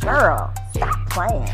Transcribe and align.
Girl, 0.00 0.52
stop 0.72 1.08
playing. 1.08 1.48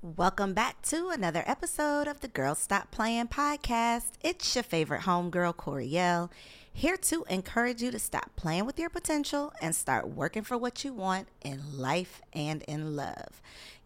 Welcome 0.00 0.54
back 0.54 0.80
to 0.82 1.08
another 1.08 1.42
episode 1.44 2.06
of 2.06 2.20
the 2.20 2.28
Girl 2.28 2.54
Stop 2.54 2.92
Playing 2.92 3.26
podcast. 3.26 4.12
It's 4.20 4.54
your 4.54 4.62
favorite 4.62 5.00
homegirl, 5.02 5.56
Coriel, 5.56 6.30
here 6.72 6.96
to 6.98 7.24
encourage 7.28 7.82
you 7.82 7.90
to 7.90 7.98
stop 7.98 8.30
playing 8.36 8.64
with 8.64 8.78
your 8.78 8.90
potential 8.90 9.52
and 9.60 9.74
start 9.74 10.08
working 10.08 10.44
for 10.44 10.56
what 10.56 10.84
you 10.84 10.92
want 10.92 11.26
in 11.40 11.60
life 11.76 12.22
and 12.32 12.62
in 12.68 12.94
love. 12.94 13.42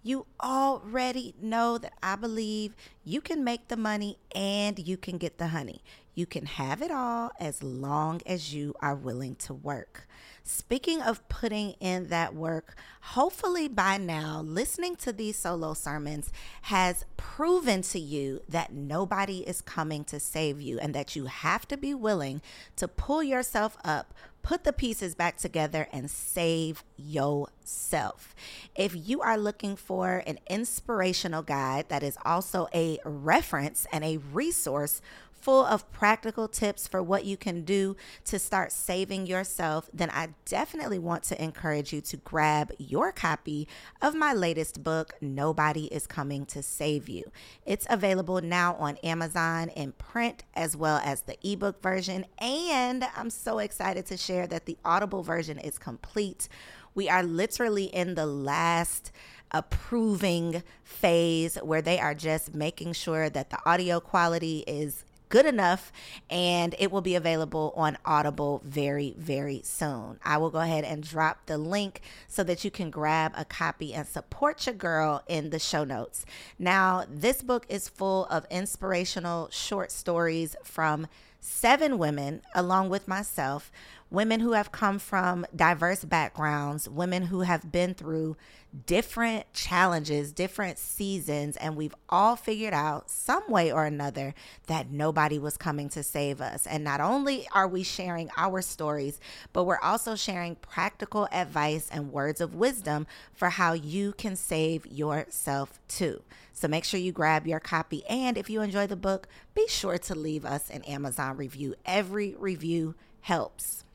You 0.07 0.27
already 0.41 1.35
know 1.43 1.79
that 1.79 1.95
I 2.01 2.15
believe 2.15 2.77
you 3.03 3.21
can 3.21 3.43
make 3.43 3.67
the 3.67 3.77
money 3.77 4.19
and 4.37 4.79
you 4.79 4.97
can 4.97 5.19
get 5.19 5.39
the 5.39 5.49
honey. 5.49 5.83
You 6.15 6.27
can 6.27 6.47
have 6.47 6.81
it 6.81 6.93
all 6.93 7.33
as 7.41 7.61
long 7.61 8.23
as 8.25 8.55
you 8.55 8.73
are 8.81 8.95
willing 8.95 9.35
to 9.35 9.53
work. 9.53 10.07
Speaking 10.45 11.03
of 11.03 11.29
putting 11.29 11.73
in 11.81 12.07
that 12.07 12.37
work, 12.37 12.77
hopefully 13.01 13.67
by 13.67 13.97
now, 13.97 14.43
listening 14.43 14.95
to 14.95 15.13
these 15.13 15.37
solo 15.37 15.75
sermons 15.75 16.31
has 16.63 17.05
proven 17.17 17.83
to 17.83 17.99
you 17.99 18.43
that 18.49 18.73
nobody 18.73 19.39
is 19.39 19.61
coming 19.61 20.05
to 20.05 20.21
save 20.21 20.61
you 20.61 20.79
and 20.79 20.95
that 20.95 21.17
you 21.17 21.25
have 21.25 21.67
to 21.67 21.77
be 21.77 21.95
willing 21.95 22.41
to 22.77 22.87
pull 22.87 23.25
yourself 23.25 23.77
up, 23.85 24.15
put 24.47 24.63
the 24.63 24.73
pieces 24.73 25.17
back 25.17 25.37
together, 25.37 25.89
and 25.93 26.09
save 26.09 26.85
yourself. 26.97 28.33
If 28.77 28.95
you 28.95 29.21
are 29.21 29.37
looking 29.37 29.75
for 29.75 30.23
an 30.25 30.39
inspirational 30.49 31.43
guide 31.43 31.89
that 31.89 32.05
is 32.05 32.17
also 32.25 32.69
a 32.73 33.01
reference 33.05 33.89
and 33.91 34.05
a 34.05 34.19
resource 34.19 35.01
full 35.47 35.65
of 35.65 35.89
practical 35.93 36.49
tips 36.49 36.89
for 36.89 37.01
what 37.01 37.25
you 37.25 37.37
can 37.37 37.63
do 37.63 37.95
to 38.25 38.37
start 38.37 38.73
saving 38.73 39.29
yourself, 39.29 39.89
then 39.95 40.11
I 40.11 40.31
definitely 40.45 40.99
want 40.99 41.23
to 41.23 41.41
encourage 41.41 41.93
you 41.93 42.01
to 42.01 42.17
grab 42.17 42.73
your 42.79 43.13
copy 43.13 43.69
of 44.03 44.17
my 44.17 44.33
latest 44.33 44.83
book, 44.83 45.15
Nobody 45.21 45.85
is 45.85 46.05
Coming 46.09 46.47
to 46.47 46.65
Save 46.65 47.09
You. 47.09 47.31
It's 47.65 47.87
available 47.89 48.41
now 48.41 48.75
on 48.75 48.97
Amazon 49.05 49.69
in 49.69 49.93
print 49.93 50.43
as 50.53 50.77
well 50.77 51.01
as 51.05 51.21
the 51.21 51.37
ebook 51.49 51.81
version. 51.81 52.27
And 52.41 53.07
I'm 53.15 53.31
so 53.31 53.61
excited 53.61 54.05
to 54.07 54.17
share 54.17 54.49
that 54.49 54.67
the 54.67 54.77
Audible 54.85 55.23
version 55.23 55.61
is 55.61 55.79
complete. 55.79 56.49
We 56.97 57.09
are 57.09 57.23
literally 57.23 57.85
in 57.85 58.17
the 58.17 58.27
last 58.27 59.13
approving 59.53 60.65
phase 60.83 61.57
where 61.63 61.83
they 61.83 62.01
are 62.01 62.15
just 62.15 62.53
making 62.53 62.95
sure 62.95 63.31
that 63.31 63.51
the 63.51 63.59
audio 63.65 64.01
quality 64.01 64.65
is 64.67 65.05
good 65.29 65.47
enough 65.47 65.93
and 66.31 66.75
it 66.79 66.91
will 66.91 67.01
be 67.01 67.15
available 67.15 67.73
on 67.77 67.99
Audible 68.05 68.63
very, 68.65 69.15
very 69.19 69.61
soon. 69.65 70.19
I 70.25 70.37
will 70.39 70.51
go 70.51 70.61
ahead 70.61 70.85
and 70.85 71.03
drop 71.03 71.47
the 71.47 71.59
link 71.59 72.01
so 72.29 72.43
that 72.45 72.65
you 72.65 72.71
can 72.71 72.91
grab 72.91 73.33
a 73.37 73.45
copy 73.45 73.95
and 73.95 74.07
support 74.07 74.67
your 74.67 74.75
girl 74.75 75.23
in 75.27 75.51
the 75.51 75.59
show 75.59 75.85
notes. 75.85 76.25
Now, 76.59 77.05
this 77.09 77.43
book 77.43 77.67
is 77.69 77.89
full 77.89 78.27
of 78.27 78.47
inspirational 78.51 79.49
short 79.51 79.91
stories 79.91 80.57
from 80.63 81.07
seven 81.41 81.97
women, 81.99 82.43
along 82.55 82.89
with 82.89 83.07
myself, 83.07 83.71
women 84.11 84.41
who 84.41 84.53
have 84.53 84.73
come 84.73 84.99
from 84.99 85.47
diverse 85.55 86.05
backgrounds, 86.05 86.89
women 86.89 87.25
who 87.25 87.41
have 87.41 87.73
been 87.73 87.95
through 87.95 88.37
different 88.85 89.51
challenges, 89.53 90.33
different 90.33 90.79
seasons, 90.79 91.57
and 91.57 91.77
we've 91.77 91.95
all 92.09 92.37
figured 92.37 92.75
out 92.75 93.09
some 93.09 93.43
way 93.49 93.73
or 93.73 93.87
another 93.87 94.35
that 94.67 94.91
nobody 94.91 95.39
was 95.39 95.57
coming 95.57 95.89
to 95.89 96.03
save 96.03 96.41
us. 96.41 96.67
And 96.67 96.85
not 96.85 97.01
only 97.01 97.49
are 97.53 97.67
we 97.67 97.83
sharing 97.83 98.31
our 98.37 98.61
stories, 98.61 99.19
but 99.53 99.65
we're 99.65 99.81
also 99.81 100.15
sharing 100.15 100.57
practical 100.57 101.27
advice 101.33 101.89
and 101.91 102.13
words 102.13 102.41
of 102.41 102.55
wisdom 102.55 103.07
for 103.33 103.51
how 103.51 103.73
you 103.73 104.13
can 104.13 104.37
save 104.37 104.87
yourself 104.87 105.81
too. 105.89 106.23
So 106.53 106.69
make 106.69 106.85
sure 106.85 107.01
you 107.01 107.13
grab 107.13 107.47
your 107.47 107.61
copy. 107.61 108.05
And 108.07 108.37
if 108.37 108.51
you 108.51 108.61
enjoy 108.63 108.87
the 108.87 108.97
book, 108.97 109.27
be 109.55 109.67
sure 109.69 109.99
to 109.99 110.15
leave 110.15 110.45
us 110.45 110.71
an 110.71 110.83
Amazon 110.85 111.37
review. 111.37 111.75
Every 111.85 112.35
review 112.39 112.95
helps. 113.21 113.86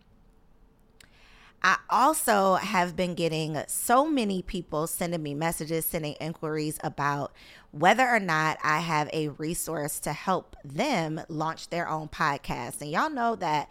I 1.64 1.78
also 1.90 2.56
have 2.56 2.96
been 2.96 3.14
getting 3.14 3.62
so 3.68 4.08
many 4.08 4.42
people 4.42 4.88
sending 4.88 5.22
me 5.22 5.36
messages, 5.36 5.86
sending 5.86 6.14
inquiries 6.14 6.80
about 6.84 7.34
whether 7.70 8.08
or 8.08 8.20
not 8.20 8.58
I 8.64 8.80
have 8.80 9.10
a 9.14 9.30
resource 9.30 10.00
to 10.02 10.14
help 10.14 10.56
them 10.64 11.22
launch 11.30 11.70
their 11.70 11.88
own 11.88 12.10
podcast. 12.10 12.82
And 12.82 12.90
y'all 12.90 13.12
know 13.12 13.36
that 13.36 13.70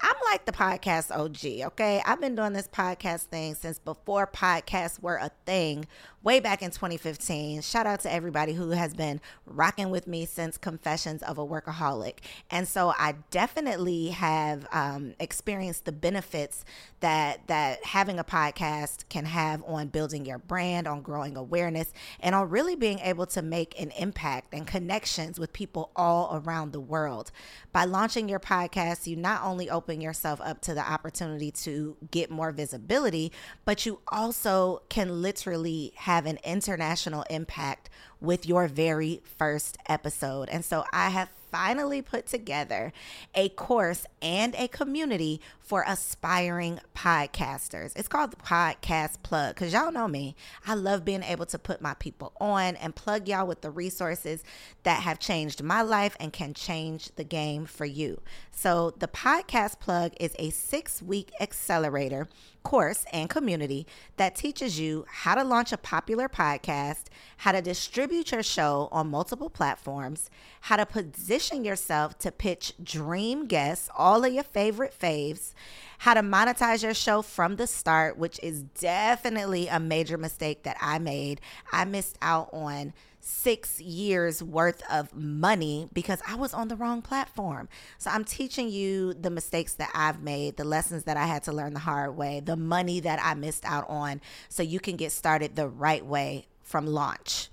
I'm 0.00 0.16
like 0.24 0.46
the 0.46 0.52
podcast 0.52 1.16
OG, 1.16 1.66
okay? 1.72 2.02
I've 2.04 2.20
been 2.20 2.34
doing 2.34 2.52
this 2.52 2.68
podcast 2.68 3.22
thing 3.24 3.54
since 3.54 3.78
before 3.78 4.26
podcasts 4.26 5.00
were 5.00 5.16
a 5.16 5.30
thing, 5.46 5.86
way 6.22 6.40
back 6.40 6.62
in 6.62 6.70
2015. 6.70 7.62
Shout 7.62 7.86
out 7.86 8.00
to 8.00 8.12
everybody 8.12 8.52
who 8.52 8.70
has 8.70 8.94
been 8.94 9.20
rocking 9.46 9.90
with 9.90 10.06
me 10.06 10.24
since 10.24 10.56
Confessions 10.56 11.22
of 11.22 11.38
a 11.38 11.46
Workaholic. 11.46 12.18
And 12.50 12.68
so 12.68 12.92
I 12.96 13.16
definitely 13.30 14.08
have 14.08 14.66
um, 14.72 15.14
experienced 15.18 15.84
the 15.84 15.92
benefits 15.92 16.64
that 17.00 17.46
that 17.48 17.84
having 17.84 18.18
a 18.18 18.24
podcast 18.24 19.08
can 19.08 19.24
have 19.24 19.62
on 19.66 19.88
building 19.88 20.24
your 20.24 20.38
brand, 20.38 20.86
on 20.86 21.02
growing 21.02 21.36
awareness, 21.36 21.92
and 22.20 22.34
on 22.34 22.48
really 22.48 22.76
being 22.76 23.00
able 23.00 23.26
to 23.26 23.42
make 23.42 23.78
an 23.80 23.90
impact 23.98 24.54
and 24.54 24.66
connections 24.66 25.38
with 25.38 25.52
people 25.52 25.90
all 25.96 26.40
around 26.44 26.72
the 26.72 26.80
world. 26.80 27.32
By 27.72 27.84
launching 27.84 28.28
your 28.28 28.40
podcast, 28.40 29.06
you 29.06 29.16
not 29.16 29.42
only 29.42 29.68
open 29.68 30.00
yourself 30.00 30.40
up 30.42 30.60
to 30.62 30.74
the 30.74 30.88
opportunity 30.88 31.50
to 31.50 31.96
get 32.10 32.30
more 32.30 32.52
visibility, 32.52 33.32
but 33.64 33.84
you 33.86 34.00
also 34.08 34.82
can 34.88 35.22
literally 35.22 35.92
have 35.96 36.11
an 36.26 36.38
international 36.44 37.24
impact 37.30 37.88
with 38.20 38.46
your 38.46 38.68
very 38.68 39.20
first 39.24 39.78
episode. 39.88 40.48
And 40.48 40.64
so 40.64 40.84
I 40.92 41.10
have 41.10 41.30
finally 41.50 42.00
put 42.00 42.26
together 42.26 42.92
a 43.34 43.50
course 43.50 44.06
and 44.22 44.54
a 44.56 44.68
community 44.68 45.40
for 45.72 45.86
aspiring 45.88 46.78
podcasters. 46.94 47.96
It's 47.96 48.06
called 48.06 48.30
the 48.30 48.36
Podcast 48.36 49.22
Plug 49.22 49.54
because 49.54 49.72
y'all 49.72 49.90
know 49.90 50.06
me. 50.06 50.36
I 50.66 50.74
love 50.74 51.02
being 51.02 51.22
able 51.22 51.46
to 51.46 51.58
put 51.58 51.80
my 51.80 51.94
people 51.94 52.34
on 52.38 52.76
and 52.76 52.94
plug 52.94 53.26
y'all 53.26 53.46
with 53.46 53.62
the 53.62 53.70
resources 53.70 54.44
that 54.82 55.02
have 55.02 55.18
changed 55.18 55.62
my 55.62 55.80
life 55.80 56.14
and 56.20 56.30
can 56.30 56.52
change 56.52 57.10
the 57.16 57.24
game 57.24 57.64
for 57.64 57.86
you. 57.86 58.20
So, 58.50 58.90
the 58.90 59.08
Podcast 59.08 59.80
Plug 59.80 60.12
is 60.20 60.36
a 60.38 60.50
six 60.50 61.00
week 61.00 61.32
accelerator 61.40 62.28
course 62.62 63.04
and 63.12 63.28
community 63.28 63.86
that 64.16 64.36
teaches 64.36 64.78
you 64.78 65.04
how 65.08 65.34
to 65.34 65.44
launch 65.44 65.72
a 65.72 65.76
popular 65.76 66.28
podcast, 66.28 67.04
how 67.38 67.52
to 67.52 67.60
distribute 67.60 68.32
your 68.32 68.42
show 68.42 68.88
on 68.92 69.10
multiple 69.10 69.50
platforms, 69.50 70.30
how 70.62 70.76
to 70.76 70.86
position 70.86 71.64
yourself 71.64 72.18
to 72.18 72.30
pitch 72.30 72.74
dream 72.82 73.46
guests, 73.46 73.88
all 73.96 74.24
of 74.24 74.32
your 74.32 74.44
favorite 74.44 74.94
faves, 74.96 75.54
how 75.98 76.14
to 76.14 76.20
monetize 76.20 76.82
your 76.82 76.94
show 76.94 77.22
from 77.22 77.56
the 77.56 77.66
start, 77.66 78.18
which 78.18 78.40
is 78.42 78.62
definitely 78.62 79.68
a 79.68 79.78
major 79.78 80.18
mistake 80.18 80.64
that 80.64 80.76
I 80.80 80.98
made. 80.98 81.40
I 81.70 81.84
missed 81.84 82.18
out 82.20 82.50
on 82.52 82.92
six 83.20 83.80
years 83.80 84.42
worth 84.42 84.82
of 84.90 85.14
money 85.14 85.88
because 85.92 86.20
I 86.26 86.34
was 86.34 86.52
on 86.52 86.66
the 86.66 86.74
wrong 86.74 87.02
platform. 87.02 87.68
So 87.98 88.10
I'm 88.10 88.24
teaching 88.24 88.68
you 88.68 89.14
the 89.14 89.30
mistakes 89.30 89.74
that 89.74 89.90
I've 89.94 90.20
made, 90.20 90.56
the 90.56 90.64
lessons 90.64 91.04
that 91.04 91.16
I 91.16 91.26
had 91.26 91.44
to 91.44 91.52
learn 91.52 91.72
the 91.72 91.80
hard 91.80 92.16
way, 92.16 92.40
the 92.40 92.56
money 92.56 92.98
that 93.00 93.20
I 93.22 93.34
missed 93.34 93.64
out 93.64 93.88
on, 93.88 94.20
so 94.48 94.64
you 94.64 94.80
can 94.80 94.96
get 94.96 95.12
started 95.12 95.54
the 95.54 95.68
right 95.68 96.04
way 96.04 96.46
from 96.62 96.86
launch. 96.86 97.48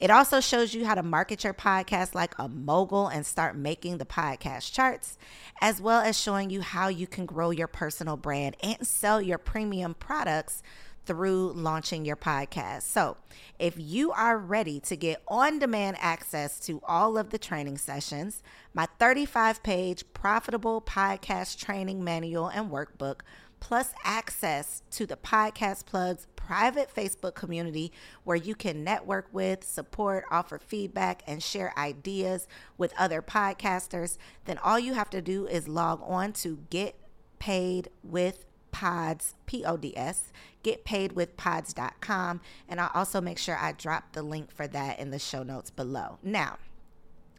It 0.00 0.10
also 0.10 0.40
shows 0.40 0.74
you 0.74 0.84
how 0.84 0.96
to 0.96 1.02
market 1.02 1.44
your 1.44 1.54
podcast 1.54 2.14
like 2.14 2.34
a 2.38 2.48
mogul 2.48 3.06
and 3.06 3.24
start 3.24 3.56
making 3.56 3.98
the 3.98 4.04
podcast 4.04 4.72
charts, 4.72 5.16
as 5.60 5.80
well 5.80 6.00
as 6.00 6.18
showing 6.20 6.50
you 6.50 6.60
how 6.62 6.88
you 6.88 7.06
can 7.06 7.26
grow 7.26 7.50
your 7.50 7.68
personal 7.68 8.16
brand 8.16 8.56
and 8.62 8.86
sell 8.86 9.22
your 9.22 9.38
premium 9.38 9.94
products 9.94 10.62
through 11.06 11.52
launching 11.52 12.04
your 12.04 12.16
podcast. 12.16 12.82
So, 12.82 13.16
if 13.58 13.74
you 13.78 14.10
are 14.12 14.38
ready 14.38 14.80
to 14.80 14.96
get 14.96 15.22
on 15.28 15.58
demand 15.58 15.96
access 16.00 16.58
to 16.60 16.80
all 16.84 17.16
of 17.18 17.30
the 17.30 17.38
training 17.38 17.78
sessions, 17.78 18.42
my 18.72 18.88
35 18.98 19.62
page 19.62 20.04
profitable 20.12 20.80
podcast 20.80 21.58
training 21.58 22.02
manual 22.02 22.48
and 22.48 22.70
workbook, 22.70 23.20
plus 23.64 23.94
access 24.04 24.82
to 24.90 25.06
the 25.06 25.16
Podcast 25.16 25.86
Plugs 25.86 26.26
private 26.36 26.94
Facebook 26.94 27.34
community 27.34 27.90
where 28.22 28.36
you 28.36 28.54
can 28.54 28.84
network 28.84 29.26
with, 29.32 29.64
support, 29.64 30.22
offer 30.30 30.58
feedback, 30.58 31.22
and 31.26 31.42
share 31.42 31.72
ideas 31.78 32.46
with 32.76 32.92
other 32.98 33.22
podcasters, 33.22 34.18
then 34.44 34.58
all 34.58 34.78
you 34.78 34.92
have 34.92 35.08
to 35.08 35.22
do 35.22 35.46
is 35.46 35.66
log 35.66 35.98
on 36.04 36.34
to 36.34 36.58
Get 36.68 36.94
Paid 37.38 37.88
with 38.02 38.44
Pods, 38.70 39.34
P 39.46 39.64
O 39.64 39.78
D 39.78 39.96
S, 39.96 40.30
getpaidwithpods.com. 40.62 42.42
And 42.68 42.78
I'll 42.78 42.90
also 42.92 43.22
make 43.22 43.38
sure 43.38 43.56
I 43.56 43.72
drop 43.72 44.12
the 44.12 44.22
link 44.22 44.52
for 44.52 44.66
that 44.66 44.98
in 44.98 45.10
the 45.10 45.18
show 45.18 45.42
notes 45.42 45.70
below. 45.70 46.18
Now, 46.22 46.58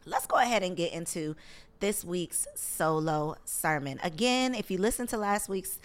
let's 0.04 0.26
go 0.26 0.38
ahead 0.38 0.64
and 0.64 0.76
get 0.76 0.92
into 0.92 1.36
this 1.78 2.04
week's 2.04 2.48
solo 2.56 3.36
sermon. 3.44 4.00
Again, 4.02 4.56
if 4.56 4.72
you 4.72 4.78
listened 4.78 5.08
to 5.10 5.18
last 5.18 5.48
week's 5.48 5.78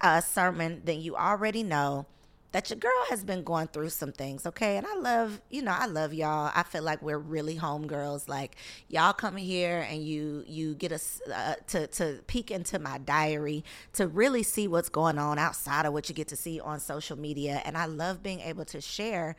uh, 0.00 0.20
sermon, 0.20 0.82
then 0.84 1.00
you 1.00 1.16
already 1.16 1.62
know 1.62 2.06
that 2.52 2.70
your 2.70 2.78
girl 2.78 3.04
has 3.10 3.22
been 3.22 3.42
going 3.42 3.66
through 3.66 3.90
some 3.90 4.12
things, 4.12 4.46
okay? 4.46 4.78
And 4.78 4.86
I 4.86 4.94
love, 4.94 5.42
you 5.50 5.60
know, 5.60 5.74
I 5.76 5.84
love 5.86 6.14
y'all. 6.14 6.50
I 6.54 6.62
feel 6.62 6.82
like 6.82 7.02
we're 7.02 7.18
really 7.18 7.56
homegirls. 7.56 8.28
Like 8.28 8.56
y'all 8.88 9.12
come 9.12 9.36
here 9.36 9.86
and 9.90 10.02
you 10.02 10.42
you 10.46 10.74
get 10.74 10.90
us 10.90 11.20
uh, 11.30 11.56
to 11.68 11.86
to 11.88 12.20
peek 12.26 12.50
into 12.50 12.78
my 12.78 12.96
diary 12.96 13.62
to 13.94 14.06
really 14.06 14.42
see 14.42 14.68
what's 14.68 14.88
going 14.88 15.18
on 15.18 15.38
outside 15.38 15.84
of 15.84 15.92
what 15.92 16.08
you 16.08 16.14
get 16.14 16.28
to 16.28 16.36
see 16.36 16.58
on 16.58 16.80
social 16.80 17.18
media. 17.18 17.60
And 17.64 17.76
I 17.76 17.84
love 17.84 18.22
being 18.22 18.40
able 18.40 18.64
to 18.66 18.80
share 18.80 19.36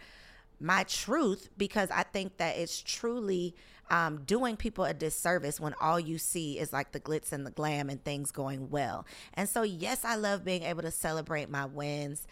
my 0.59 0.83
truth 0.83 1.49
because 1.57 1.89
I 1.91 2.03
think 2.03 2.37
that 2.37 2.57
it's 2.57 2.81
truly 2.81 3.55
um, 3.89 4.23
doing 4.25 4.57
people 4.57 4.83
a 4.83 4.93
disservice 4.93 5.59
when 5.59 5.73
all 5.79 5.99
you 5.99 6.17
see 6.17 6.59
is 6.59 6.73
like 6.73 6.91
the 6.91 6.99
glitz 6.99 7.31
and 7.31 7.45
the 7.45 7.51
glam 7.51 7.89
and 7.89 8.03
things 8.03 8.31
going 8.31 8.69
well. 8.69 9.05
And 9.33 9.47
so, 9.47 9.63
yes, 9.63 10.03
I 10.03 10.15
love 10.15 10.43
being 10.43 10.63
able 10.63 10.81
to 10.81 10.91
celebrate 10.91 11.49
my 11.49 11.65
wins 11.65 12.27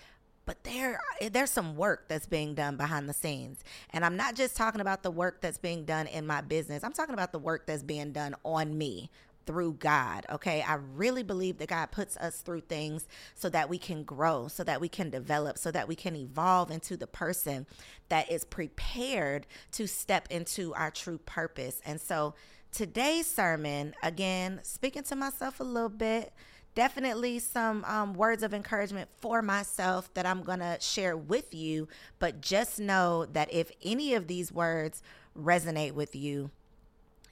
but 0.46 0.64
there 0.64 1.00
there's 1.32 1.50
some 1.50 1.76
work 1.76 2.08
that's 2.08 2.28
being 2.28 2.54
done 2.54 2.78
behind 2.78 3.10
the 3.10 3.14
scenes. 3.14 3.64
And 3.92 4.06
i'm 4.06 4.16
not 4.16 4.36
just 4.36 4.56
talking 4.56 4.82
about 4.82 5.04
the 5.04 5.12
work 5.12 5.42
that's 5.42 5.58
being 5.58 5.86
done 5.86 6.08
in 6.08 6.26
my 6.28 6.42
business. 6.42 6.84
I'm 6.84 6.94
talking 6.94 7.14
about 7.14 7.32
the 7.32 7.40
work 7.40 7.66
that's 7.66 7.84
being 7.84 8.12
done 8.12 8.36
on 8.44 8.78
me 8.78 9.10
through 9.46 9.74
God. 9.74 10.26
Okay. 10.32 10.62
I 10.62 10.76
really 10.96 11.24
believe 11.24 11.58
that 11.58 11.70
God 11.70 11.92
puts 11.92 12.18
us 12.18 12.42
through 12.42 12.62
things 12.62 13.08
so 13.34 13.50
that 13.50 13.70
we 13.70 13.78
can 13.78 14.04
grow, 14.04 14.48
so 14.48 14.64
that 14.64 14.82
we 14.82 14.90
can 14.90 15.10
develop, 15.10 15.58
so 15.58 15.72
that 15.72 15.88
we 15.88 15.96
can 15.96 16.16
evolve 16.16 16.72
into 16.72 16.98
the 16.98 17.08
person 17.08 17.66
that 18.10 18.32
is 18.32 18.44
prepared 18.44 19.48
to 19.74 19.88
step 19.88 20.28
into 20.30 20.74
our 20.74 20.92
true 20.92 21.20
purpose. 21.20 21.82
And 21.86 22.00
so 22.02 22.36
today's 22.72 23.28
sermon, 23.28 23.94
again, 24.04 24.60
speaking 24.64 25.04
to 25.04 25.16
myself 25.16 25.60
a 25.60 25.64
little 25.64 25.90
bit, 25.90 26.34
definitely 26.76 27.40
some 27.40 27.86
um, 27.86 28.14
words 28.14 28.44
of 28.44 28.54
encouragement 28.54 29.10
for 29.18 29.42
myself 29.42 30.14
that 30.14 30.26
I'm 30.26 30.44
going 30.44 30.60
to 30.60 30.78
share 30.82 31.16
with 31.16 31.54
you. 31.54 31.88
But 32.20 32.42
just 32.42 32.80
know 32.80 33.26
that 33.28 33.52
if 33.54 33.72
any 33.84 34.14
of 34.14 34.28
these 34.28 34.52
words 34.52 35.02
resonate 35.40 35.94
with 35.94 36.16
you, 36.16 36.52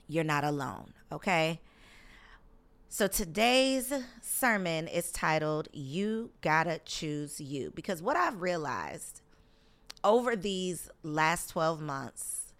you're 0.08 0.24
not 0.24 0.44
alone. 0.44 0.94
Okay. 1.12 1.60
So 2.94 3.08
today's 3.08 3.92
sermon 4.22 4.86
is 4.86 5.10
titled 5.10 5.66
You 5.72 6.30
Gotta 6.42 6.80
Choose 6.84 7.40
You. 7.40 7.72
Because 7.74 8.00
what 8.00 8.16
I've 8.16 8.40
realized 8.40 9.20
over 10.04 10.36
these 10.36 10.88
last 11.02 11.50
12 11.50 11.80
months, 11.80 12.52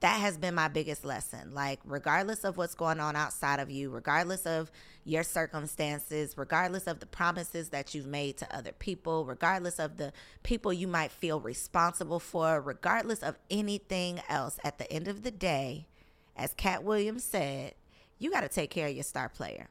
that 0.00 0.18
has 0.18 0.38
been 0.38 0.54
my 0.54 0.68
biggest 0.68 1.04
lesson. 1.04 1.52
Like, 1.52 1.78
regardless 1.84 2.42
of 2.42 2.56
what's 2.56 2.74
going 2.74 3.00
on 3.00 3.16
outside 3.16 3.60
of 3.60 3.70
you, 3.70 3.90
regardless 3.90 4.46
of 4.46 4.70
your 5.04 5.22
circumstances, 5.22 6.38
regardless 6.38 6.86
of 6.86 7.00
the 7.00 7.04
promises 7.04 7.68
that 7.68 7.94
you've 7.94 8.06
made 8.06 8.38
to 8.38 8.56
other 8.56 8.72
people, 8.72 9.26
regardless 9.26 9.78
of 9.78 9.98
the 9.98 10.14
people 10.42 10.72
you 10.72 10.88
might 10.88 11.12
feel 11.12 11.38
responsible 11.38 12.18
for, 12.18 12.62
regardless 12.62 13.22
of 13.22 13.38
anything 13.50 14.22
else, 14.30 14.58
at 14.64 14.78
the 14.78 14.90
end 14.90 15.06
of 15.06 15.22
the 15.22 15.30
day, 15.30 15.86
as 16.34 16.54
Katt 16.54 16.82
Williams 16.82 17.24
said, 17.24 17.74
you 18.18 18.30
got 18.30 18.40
to 18.40 18.48
take 18.48 18.70
care 18.70 18.88
of 18.88 18.94
your 18.94 19.02
star 19.02 19.28
player. 19.28 19.68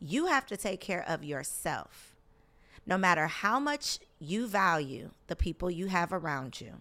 You 0.00 0.26
have 0.26 0.46
to 0.46 0.56
take 0.56 0.80
care 0.80 1.04
of 1.06 1.22
yourself. 1.22 2.16
No 2.86 2.96
matter 2.96 3.26
how 3.26 3.60
much 3.60 3.98
you 4.18 4.46
value 4.46 5.10
the 5.26 5.36
people 5.36 5.70
you 5.70 5.86
have 5.86 6.12
around 6.12 6.60
you, 6.60 6.72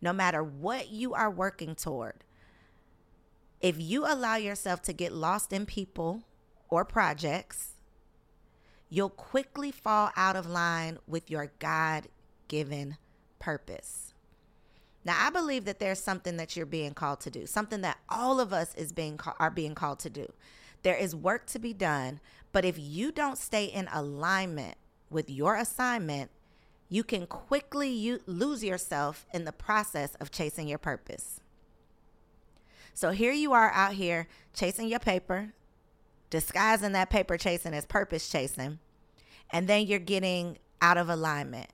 no 0.00 0.12
matter 0.12 0.42
what 0.42 0.90
you 0.90 1.14
are 1.14 1.30
working 1.30 1.74
toward, 1.74 2.24
if 3.60 3.80
you 3.80 4.04
allow 4.04 4.36
yourself 4.36 4.82
to 4.82 4.92
get 4.92 5.12
lost 5.12 5.52
in 5.52 5.64
people 5.64 6.24
or 6.68 6.84
projects, 6.84 7.74
you'll 8.90 9.08
quickly 9.08 9.70
fall 9.70 10.10
out 10.16 10.36
of 10.36 10.46
line 10.46 10.98
with 11.06 11.30
your 11.30 11.52
God 11.60 12.08
given 12.48 12.96
purpose. 13.38 14.12
Now, 15.04 15.16
I 15.18 15.30
believe 15.30 15.66
that 15.66 15.78
there's 15.78 16.00
something 16.00 16.36
that 16.38 16.56
you're 16.56 16.66
being 16.66 16.94
called 16.94 17.20
to 17.20 17.30
do, 17.30 17.46
something 17.46 17.82
that 17.82 17.98
all 18.08 18.40
of 18.40 18.52
us 18.52 18.74
is 18.74 18.92
being 18.92 19.20
are 19.38 19.50
being 19.50 19.74
called 19.74 19.98
to 20.00 20.10
do. 20.10 20.32
There 20.84 20.94
is 20.94 21.16
work 21.16 21.46
to 21.46 21.58
be 21.58 21.72
done, 21.72 22.20
but 22.52 22.64
if 22.64 22.78
you 22.78 23.10
don't 23.10 23.38
stay 23.38 23.64
in 23.64 23.88
alignment 23.92 24.76
with 25.10 25.28
your 25.30 25.56
assignment, 25.56 26.30
you 26.90 27.02
can 27.02 27.26
quickly 27.26 27.88
u- 27.88 28.20
lose 28.26 28.62
yourself 28.62 29.26
in 29.32 29.46
the 29.46 29.52
process 29.52 30.14
of 30.16 30.30
chasing 30.30 30.68
your 30.68 30.78
purpose. 30.78 31.40
So 32.92 33.10
here 33.10 33.32
you 33.32 33.52
are 33.54 33.72
out 33.72 33.94
here 33.94 34.28
chasing 34.52 34.86
your 34.86 35.00
paper, 35.00 35.54
disguising 36.28 36.92
that 36.92 37.10
paper 37.10 37.38
chasing 37.38 37.72
as 37.72 37.86
purpose 37.86 38.28
chasing, 38.28 38.78
and 39.50 39.66
then 39.66 39.86
you're 39.86 39.98
getting 39.98 40.58
out 40.82 40.98
of 40.98 41.08
alignment. 41.08 41.70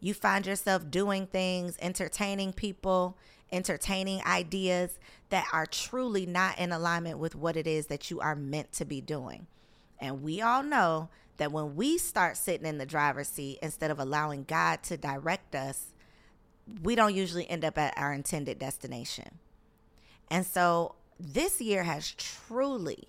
You 0.00 0.12
find 0.12 0.44
yourself 0.44 0.90
doing 0.90 1.28
things, 1.28 1.78
entertaining 1.80 2.52
people, 2.52 3.16
entertaining 3.52 4.22
ideas 4.26 4.98
that 5.30 5.46
are 5.52 5.66
truly 5.66 6.26
not 6.26 6.58
in 6.58 6.72
alignment 6.72 7.18
with 7.18 7.34
what 7.34 7.56
it 7.56 7.66
is 7.66 7.86
that 7.86 8.10
you 8.10 8.20
are 8.20 8.34
meant 8.34 8.72
to 8.72 8.84
be 8.84 9.00
doing. 9.00 9.46
And 10.00 10.22
we 10.22 10.40
all 10.40 10.62
know 10.62 11.08
that 11.36 11.52
when 11.52 11.76
we 11.76 11.98
start 11.98 12.36
sitting 12.36 12.66
in 12.66 12.78
the 12.78 12.86
driver's 12.86 13.28
seat 13.28 13.58
instead 13.62 13.90
of 13.90 13.98
allowing 13.98 14.44
God 14.44 14.82
to 14.84 14.96
direct 14.96 15.54
us, 15.54 15.86
we 16.82 16.94
don't 16.94 17.14
usually 17.14 17.48
end 17.48 17.64
up 17.64 17.78
at 17.78 17.96
our 17.96 18.12
intended 18.12 18.58
destination. 18.58 19.38
And 20.30 20.46
so 20.46 20.94
this 21.18 21.60
year 21.60 21.82
has 21.82 22.12
truly 22.12 23.08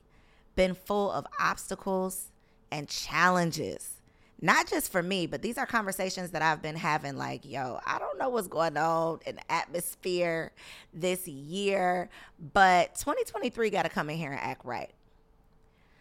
been 0.56 0.74
full 0.74 1.12
of 1.12 1.26
obstacles 1.40 2.32
and 2.72 2.88
challenges. 2.88 4.01
Not 4.44 4.68
just 4.68 4.92
for 4.92 5.04
me, 5.04 5.28
but 5.28 5.44
these 5.44 5.58
are 5.60 5.68
conversations 5.68 6.32
that 6.32 6.42
I've 6.42 6.64
been 6.64 6.76
having 6.76 7.16
like, 7.16 7.46
yo, 7.46 7.80
I 7.86 8.00
don't 8.00 8.18
know 8.18 8.30
what's 8.30 8.48
going 8.48 8.76
on 8.76 9.20
in 9.26 9.36
the 9.36 9.52
atmosphere 9.52 10.52
this 10.92 11.28
year, 11.28 12.10
but 12.54 12.96
2023 12.96 13.70
got 13.70 13.84
to 13.84 13.90
come 13.90 14.10
in 14.10 14.18
here 14.18 14.32
and 14.32 14.42
act 14.42 14.66
right. 14.66 14.90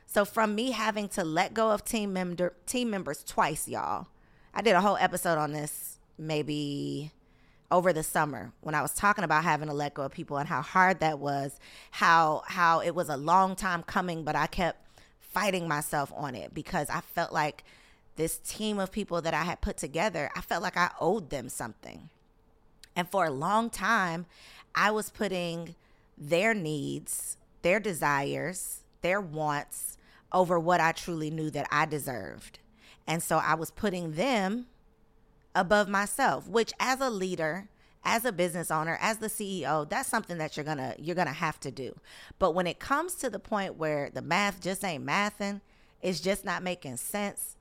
So 0.07 0.25
from 0.25 0.55
me 0.55 0.71
having 0.71 1.09
to 1.11 1.23
let 1.23 1.53
go 1.53 1.71
of 1.71 1.85
team 1.85 2.13
member 2.13 2.55
team 2.67 2.91
members 2.91 3.23
twice, 3.23 3.69
y'all. 3.69 4.09
I 4.53 4.63
did 4.63 4.75
a 4.75 4.81
whole 4.81 4.97
episode 4.97 5.39
on 5.39 5.53
this 5.53 5.99
maybe 6.19 7.13
over 7.71 7.93
the 7.93 8.03
summer 8.03 8.53
when 8.63 8.75
I 8.75 8.83
was 8.83 8.93
talking 8.95 9.23
about 9.23 9.45
having 9.45 9.69
to 9.69 9.75
let 9.75 9.95
go 9.95 10.03
of 10.03 10.13
people 10.13 10.39
and 10.39 10.49
how 10.49 10.63
hard 10.63 11.01
that 11.01 11.19
was, 11.19 11.61
how 11.93 12.43
how 12.47 12.81
it 12.81 12.95
was 12.95 13.09
a 13.09 13.17
long 13.17 13.55
time 13.55 13.83
coming, 13.83 14.25
but 14.25 14.35
I 14.35 14.47
kept 14.47 14.79
fighting 15.21 15.69
myself 15.69 16.13
on 16.17 16.35
it 16.35 16.53
because 16.55 16.91
I 16.91 17.03
felt 17.03 17.33
like 17.33 17.63
this 18.17 18.39
team 18.39 18.79
of 18.79 18.93
people 18.93 19.21
that 19.23 19.35
I 19.35 19.45
had 19.45 19.61
put 19.61 19.77
together, 19.77 20.31
I 20.37 20.41
felt 20.41 20.63
like 20.63 20.77
I 20.77 20.91
owed 21.01 21.31
them 21.31 21.49
something. 21.49 22.11
And 22.97 23.09
for 23.09 23.27
a 23.27 23.31
long 23.31 23.71
time, 23.71 24.27
I 24.75 24.91
was 24.91 25.11
putting 25.11 25.75
their 26.19 26.55
needs, 26.55 27.37
their 27.63 27.81
desires, 27.81 28.81
their 29.03 29.21
wants 29.21 29.97
over 30.33 30.59
what 30.59 30.81
I 30.81 30.93
truly 30.93 31.31
knew 31.31 31.51
that 31.51 31.67
I 31.71 31.87
deserved. 31.87 32.59
And 33.07 33.23
so 33.23 33.39
I 33.39 33.55
was 33.55 33.71
putting 33.71 34.13
them 34.13 34.67
above 35.55 35.89
myself, 35.89 36.47
which 36.47 36.73
as 36.79 37.01
a 37.01 37.11
leader, 37.11 37.69
as 38.05 38.25
a 38.25 38.33
business 38.33 38.71
owner, 38.71 38.99
as 39.01 39.19
the 39.19 39.27
CEO, 39.27 39.89
that's 39.89 40.09
something 40.09 40.39
that 40.39 40.57
you're 40.57 40.65
going 40.65 40.79
to 40.79 40.95
you're 40.99 41.17
going 41.17 41.27
to 41.27 41.33
have 41.33 41.61
to 41.61 41.71
do. 41.71 41.99
But 42.39 42.55
when 42.55 42.67
it 42.67 42.79
comes 42.79 43.15
to 43.17 43.31
the 43.31 43.39
point 43.39 43.77
where 43.77 44.11
the 44.11 44.23
math 44.23 44.61
just 44.61 44.85
ain't 44.85 45.05
mathing, 45.05 45.61
it's 46.01 46.21
just 46.21 46.45
not 46.45 46.63
making 46.63 46.97
sense, 46.97 47.57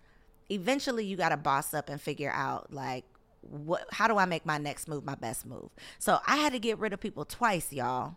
eventually 0.49 1.05
you 1.05 1.15
got 1.15 1.29
to 1.29 1.37
boss 1.37 1.73
up 1.73 1.89
and 1.89 2.01
figure 2.01 2.31
out 2.33 2.73
like 2.73 3.05
what 3.41 3.85
how 3.91 4.07
do 4.07 4.17
I 4.17 4.25
make 4.25 4.45
my 4.45 4.57
next 4.57 4.87
move 4.87 5.05
my 5.05 5.15
best 5.15 5.45
move? 5.45 5.69
So 5.97 6.19
I 6.27 6.37
had 6.37 6.53
to 6.53 6.59
get 6.59 6.77
rid 6.77 6.93
of 6.93 6.99
people 6.99 7.25
twice, 7.25 7.71
y'all 7.71 8.15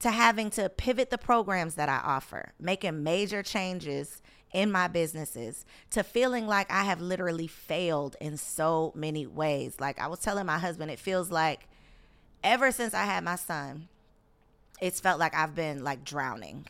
to 0.00 0.10
having 0.10 0.50
to 0.50 0.68
pivot 0.68 1.10
the 1.10 1.18
programs 1.18 1.74
that 1.74 1.88
I 1.88 1.98
offer, 1.98 2.52
making 2.58 3.02
major 3.02 3.42
changes 3.42 4.22
in 4.52 4.72
my 4.72 4.88
businesses, 4.88 5.64
to 5.90 6.02
feeling 6.02 6.46
like 6.46 6.70
I 6.72 6.84
have 6.84 7.00
literally 7.00 7.46
failed 7.46 8.16
in 8.20 8.36
so 8.36 8.92
many 8.96 9.26
ways. 9.26 9.76
Like 9.78 10.00
I 10.00 10.08
was 10.08 10.18
telling 10.18 10.46
my 10.46 10.58
husband, 10.58 10.90
it 10.90 10.98
feels 10.98 11.30
like 11.30 11.68
ever 12.42 12.72
since 12.72 12.94
I 12.94 13.04
had 13.04 13.22
my 13.22 13.36
son, 13.36 13.88
it's 14.80 15.00
felt 15.00 15.20
like 15.20 15.34
I've 15.34 15.54
been 15.54 15.84
like 15.84 16.02
drowning. 16.02 16.66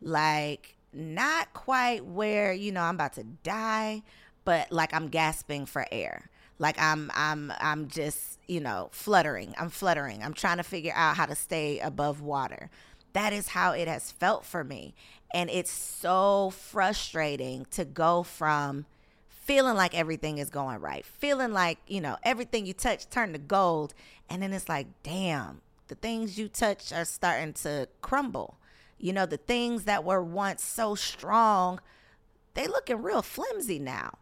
Like 0.00 0.75
not 0.96 1.52
quite 1.52 2.04
where, 2.04 2.52
you 2.52 2.72
know, 2.72 2.82
I'm 2.82 2.94
about 2.94 3.12
to 3.14 3.24
die, 3.24 4.02
but 4.44 4.72
like 4.72 4.94
I'm 4.94 5.08
gasping 5.08 5.66
for 5.66 5.86
air. 5.92 6.30
Like 6.58 6.80
i'm 6.80 7.12
i'm 7.14 7.52
i'm 7.60 7.88
just 7.88 8.38
you 8.46 8.60
know 8.60 8.88
fluttering. 8.92 9.54
I'm 9.58 9.68
fluttering. 9.68 10.22
I'm 10.22 10.32
trying 10.32 10.56
to 10.56 10.62
figure 10.62 10.94
out 10.94 11.16
how 11.16 11.26
to 11.26 11.34
stay 11.34 11.78
above 11.80 12.22
water. 12.22 12.70
That 13.12 13.34
is 13.34 13.48
how 13.48 13.72
it 13.72 13.88
has 13.88 14.10
felt 14.10 14.44
for 14.46 14.64
me. 14.64 14.94
And 15.34 15.50
it's 15.50 15.70
so 15.70 16.50
frustrating 16.50 17.66
to 17.72 17.84
go 17.84 18.22
from 18.22 18.86
feeling 19.28 19.76
like 19.76 19.94
everything 19.94 20.38
is 20.38 20.50
going 20.50 20.80
right 20.80 21.04
feeling 21.04 21.52
like 21.52 21.78
you 21.86 22.00
know 22.00 22.16
everything 22.24 22.66
you 22.66 22.72
touch 22.72 23.10
turn 23.10 23.32
to 23.34 23.38
gold. 23.38 23.92
And 24.30 24.42
then 24.42 24.52
it's 24.54 24.68
like 24.68 24.86
damn 25.02 25.60
the 25.88 25.94
things 25.94 26.38
you 26.38 26.48
touch 26.48 26.92
are 26.92 27.04
starting 27.04 27.52
to 27.52 27.86
crumble 28.00 28.56
you 28.98 29.12
know 29.12 29.26
the 29.26 29.36
things 29.36 29.84
that 29.84 30.04
were 30.04 30.22
once 30.22 30.62
so 30.62 30.94
strong 30.94 31.80
they 32.54 32.66
looking 32.66 33.02
real 33.02 33.22
flimsy 33.22 33.78
now 33.78 34.18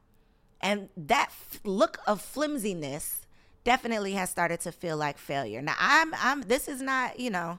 and 0.65 0.89
that 0.97 1.29
f- 1.29 1.61
look 1.63 1.99
of 2.07 2.23
flimsiness 2.23 3.27
definitely 3.65 4.13
has 4.13 4.31
started 4.31 4.61
to 4.61 4.73
feel 4.73 4.97
like 4.97 5.19
failure. 5.19 5.61
Now 5.61 5.75
I'm 5.79 6.15
I'm 6.15 6.43
this 6.43 6.69
is 6.69 6.81
not, 6.81 7.21
you 7.21 7.31
know, 7.31 7.59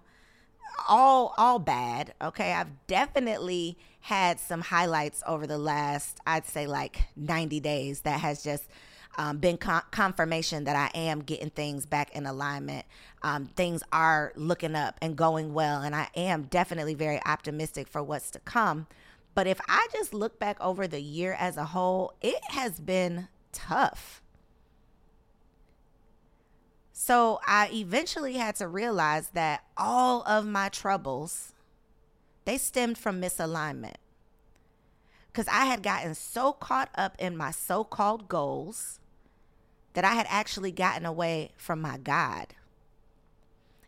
all 0.88 1.34
all 1.38 1.60
bad. 1.60 2.14
Okay, 2.22 2.54
I've 2.54 2.88
definitely 2.88 3.78
had 4.02 4.40
some 4.40 4.62
highlights 4.62 5.22
over 5.28 5.46
the 5.46 5.58
last 5.58 6.20
I'd 6.26 6.46
say 6.46 6.66
like 6.66 7.04
90 7.16 7.60
days 7.60 8.02
that 8.02 8.20
has 8.22 8.44
just 8.44 8.68
um, 9.18 9.38
been 9.38 9.58
con- 9.58 9.84
confirmation 9.92 10.66
that 10.66 10.76
I 10.76 10.98
am 10.98 11.22
getting 11.22 11.50
things 11.50 11.86
back 11.86 12.16
in 12.16 12.26
alignment. 12.26 12.86
Um, 13.24 13.48
things 13.56 13.84
are 13.92 14.34
looking 14.36 14.76
up 14.76 14.98
and 15.02 15.16
going 15.16 15.54
well, 15.54 15.82
and 15.82 15.96
I 15.96 16.10
am 16.16 16.44
definitely 16.44 16.94
very 16.94 17.20
optimistic 17.26 17.88
for 17.88 18.04
what's 18.04 18.32
to 18.32 18.40
come. 18.40 18.88
But 19.34 19.48
if 19.48 19.60
I 19.68 19.88
just 19.92 20.14
look 20.14 20.40
back 20.40 20.58
over 20.62 20.88
the 20.88 21.02
year 21.02 21.36
as 21.38 21.58
a 21.58 21.66
whole, 21.66 22.14
it 22.22 22.42
has 22.50 22.80
been 22.80 23.28
tough. 23.52 24.22
So 26.94 27.40
I 27.46 27.70
eventually 27.74 28.34
had 28.34 28.56
to 28.56 28.68
realize 28.68 29.30
that 29.30 29.64
all 29.76 30.24
of 30.24 30.46
my 30.46 30.70
troubles 30.70 31.52
they 32.46 32.58
stemmed 32.58 32.98
from 32.98 33.22
misalignment. 33.22 33.96
Cuz 35.34 35.48
I 35.48 35.66
had 35.66 35.84
gotten 35.84 36.16
so 36.16 36.54
caught 36.54 36.90
up 36.96 37.16
in 37.20 37.36
my 37.36 37.52
so-called 37.52 38.30
goals 38.30 39.00
that 39.96 40.06
I 40.06 40.14
had 40.14 40.28
actually 40.30 40.72
gotten 40.72 41.06
away 41.06 41.52
from 41.58 41.82
my 41.82 41.98
God. 41.98 42.48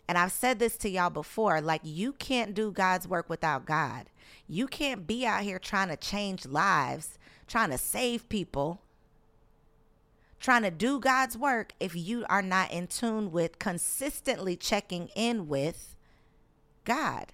And 0.07 0.17
I've 0.17 0.31
said 0.31 0.57
this 0.57 0.77
to 0.77 0.89
y'all 0.89 1.09
before 1.09 1.61
like, 1.61 1.81
you 1.83 2.13
can't 2.13 2.53
do 2.53 2.71
God's 2.71 3.07
work 3.07 3.29
without 3.29 3.65
God. 3.65 4.05
You 4.47 4.67
can't 4.67 5.05
be 5.05 5.25
out 5.25 5.43
here 5.43 5.59
trying 5.59 5.89
to 5.89 5.97
change 5.97 6.45
lives, 6.45 7.19
trying 7.45 7.71
to 7.71 7.77
save 7.77 8.29
people, 8.29 8.81
trying 10.39 10.63
to 10.63 10.71
do 10.71 10.99
God's 10.99 11.37
work 11.37 11.73
if 11.79 11.93
you 11.93 12.25
are 12.29 12.41
not 12.41 12.71
in 12.71 12.87
tune 12.87 13.31
with 13.31 13.59
consistently 13.59 14.55
checking 14.55 15.09
in 15.13 15.49
with 15.49 15.93
God. 16.85 17.33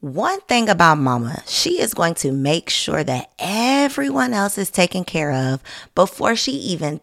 One 0.00 0.40
thing 0.40 0.70
about 0.70 0.96
mama, 0.96 1.42
she 1.46 1.78
is 1.78 1.92
going 1.92 2.14
to 2.14 2.32
make 2.32 2.70
sure 2.70 3.04
that 3.04 3.30
everyone 3.38 4.32
else 4.32 4.56
is 4.56 4.70
taken 4.70 5.04
care 5.04 5.30
of 5.30 5.62
before 5.94 6.34
she 6.34 6.52
even 6.52 7.02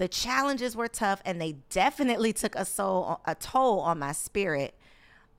The 0.00 0.08
challenges 0.08 0.74
were 0.74 0.88
tough 0.88 1.20
and 1.26 1.38
they 1.38 1.56
definitely 1.68 2.32
took 2.32 2.54
a 2.54 2.64
soul 2.64 3.20
a 3.26 3.34
toll 3.34 3.80
on 3.80 3.98
my 3.98 4.12
spirit, 4.12 4.74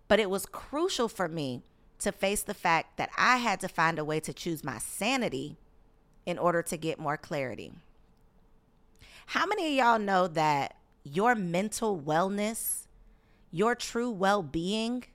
but 0.08 0.20
it 0.20 0.30
was 0.30 0.46
crucial 0.46 1.08
for 1.08 1.28
me 1.28 1.64
to 1.98 2.12
face 2.12 2.44
the 2.44 2.54
fact 2.54 2.98
that 2.98 3.10
I 3.18 3.38
had 3.38 3.60
to 3.62 3.68
find 3.68 3.98
a 3.98 4.06
way 4.06 4.20
to 4.20 4.32
choose 4.32 4.64
my 4.64 4.78
sanity 4.78 5.58
in 6.28 6.38
order 6.38 6.62
to 6.62 6.78
get 6.78 7.00
more 7.00 7.18
clarity. 7.18 7.72
How 9.26 9.48
many 9.48 9.66
of 9.66 9.74
y'all 9.84 9.98
know 9.98 10.28
that 10.28 10.76
your 11.04 11.34
mental 11.34 12.00
wellness, 12.00 12.86
your 13.50 13.74
true 13.74 14.12
well-being 14.12 15.06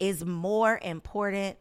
is 0.00 0.24
more 0.24 0.80
important 0.82 1.58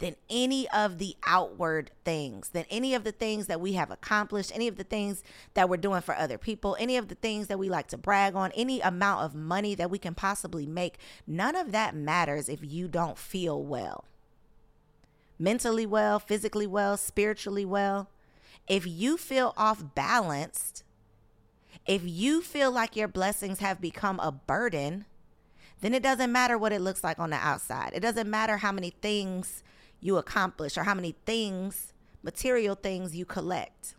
than 0.00 0.16
any 0.28 0.68
of 0.70 0.98
the 0.98 1.14
outward 1.24 1.90
things, 2.04 2.48
than 2.48 2.64
any 2.70 2.94
of 2.94 3.04
the 3.04 3.12
things 3.12 3.46
that 3.46 3.60
we 3.60 3.74
have 3.74 3.90
accomplished, 3.90 4.50
any 4.54 4.66
of 4.66 4.76
the 4.76 4.84
things 4.84 5.22
that 5.54 5.68
we're 5.68 5.76
doing 5.76 6.00
for 6.00 6.16
other 6.16 6.38
people, 6.38 6.76
any 6.80 6.96
of 6.96 7.08
the 7.08 7.14
things 7.14 7.46
that 7.46 7.58
we 7.58 7.68
like 7.68 7.86
to 7.88 7.98
brag 7.98 8.34
on, 8.34 8.50
any 8.52 8.80
amount 8.80 9.22
of 9.22 9.34
money 9.34 9.74
that 9.74 9.90
we 9.90 9.98
can 9.98 10.14
possibly 10.14 10.66
make. 10.66 10.98
None 11.26 11.54
of 11.54 11.70
that 11.72 11.94
matters 11.94 12.48
if 12.48 12.60
you 12.62 12.88
don't 12.88 13.18
feel 13.18 13.62
well. 13.62 14.04
Mentally 15.38 15.86
well, 15.86 16.18
physically 16.18 16.66
well, 16.66 16.96
spiritually 16.96 17.64
well. 17.64 18.08
If 18.66 18.86
you 18.86 19.16
feel 19.16 19.52
off 19.56 19.84
balanced, 19.94 20.82
if 21.86 22.02
you 22.04 22.40
feel 22.40 22.70
like 22.70 22.96
your 22.96 23.08
blessings 23.08 23.58
have 23.60 23.80
become 23.80 24.18
a 24.20 24.32
burden, 24.32 25.04
then 25.80 25.94
it 25.94 26.02
doesn't 26.02 26.32
matter 26.32 26.56
what 26.56 26.72
it 26.72 26.80
looks 26.80 27.04
like 27.04 27.18
on 27.18 27.30
the 27.30 27.36
outside. 27.36 27.92
It 27.94 28.00
doesn't 28.00 28.28
matter 28.28 28.58
how 28.58 28.72
many 28.72 28.90
things 28.90 29.62
you 30.00 30.16
accomplish 30.16 30.76
or 30.76 30.84
how 30.84 30.94
many 30.94 31.14
things, 31.26 31.92
material 32.22 32.74
things 32.74 33.14
you 33.14 33.24
collect. 33.24 33.94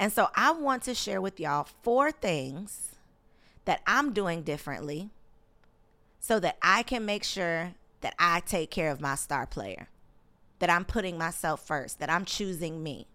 And 0.00 0.12
so 0.12 0.28
I 0.34 0.52
want 0.52 0.82
to 0.84 0.94
share 0.94 1.20
with 1.20 1.40
y'all 1.40 1.66
four 1.82 2.12
things 2.12 2.92
that 3.64 3.82
I'm 3.86 4.12
doing 4.12 4.42
differently 4.42 5.10
so 6.20 6.38
that 6.40 6.56
I 6.62 6.82
can 6.82 7.04
make 7.04 7.24
sure 7.24 7.74
that 8.00 8.14
I 8.18 8.40
take 8.40 8.70
care 8.70 8.90
of 8.90 9.00
my 9.00 9.16
star 9.16 9.46
player, 9.46 9.88
that 10.60 10.70
I'm 10.70 10.84
putting 10.84 11.18
myself 11.18 11.66
first, 11.66 11.98
that 11.98 12.10
I'm 12.10 12.24
choosing 12.24 12.82
me. 12.82 13.08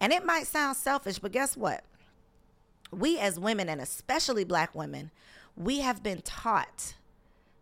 And 0.00 0.12
it 0.12 0.24
might 0.24 0.46
sound 0.46 0.76
selfish, 0.76 1.18
but 1.18 1.32
guess 1.32 1.56
what? 1.56 1.84
We 2.90 3.18
as 3.18 3.38
women, 3.38 3.68
and 3.68 3.80
especially 3.80 4.44
black 4.44 4.74
women, 4.74 5.10
we 5.54 5.80
have 5.80 6.02
been 6.02 6.22
taught 6.22 6.94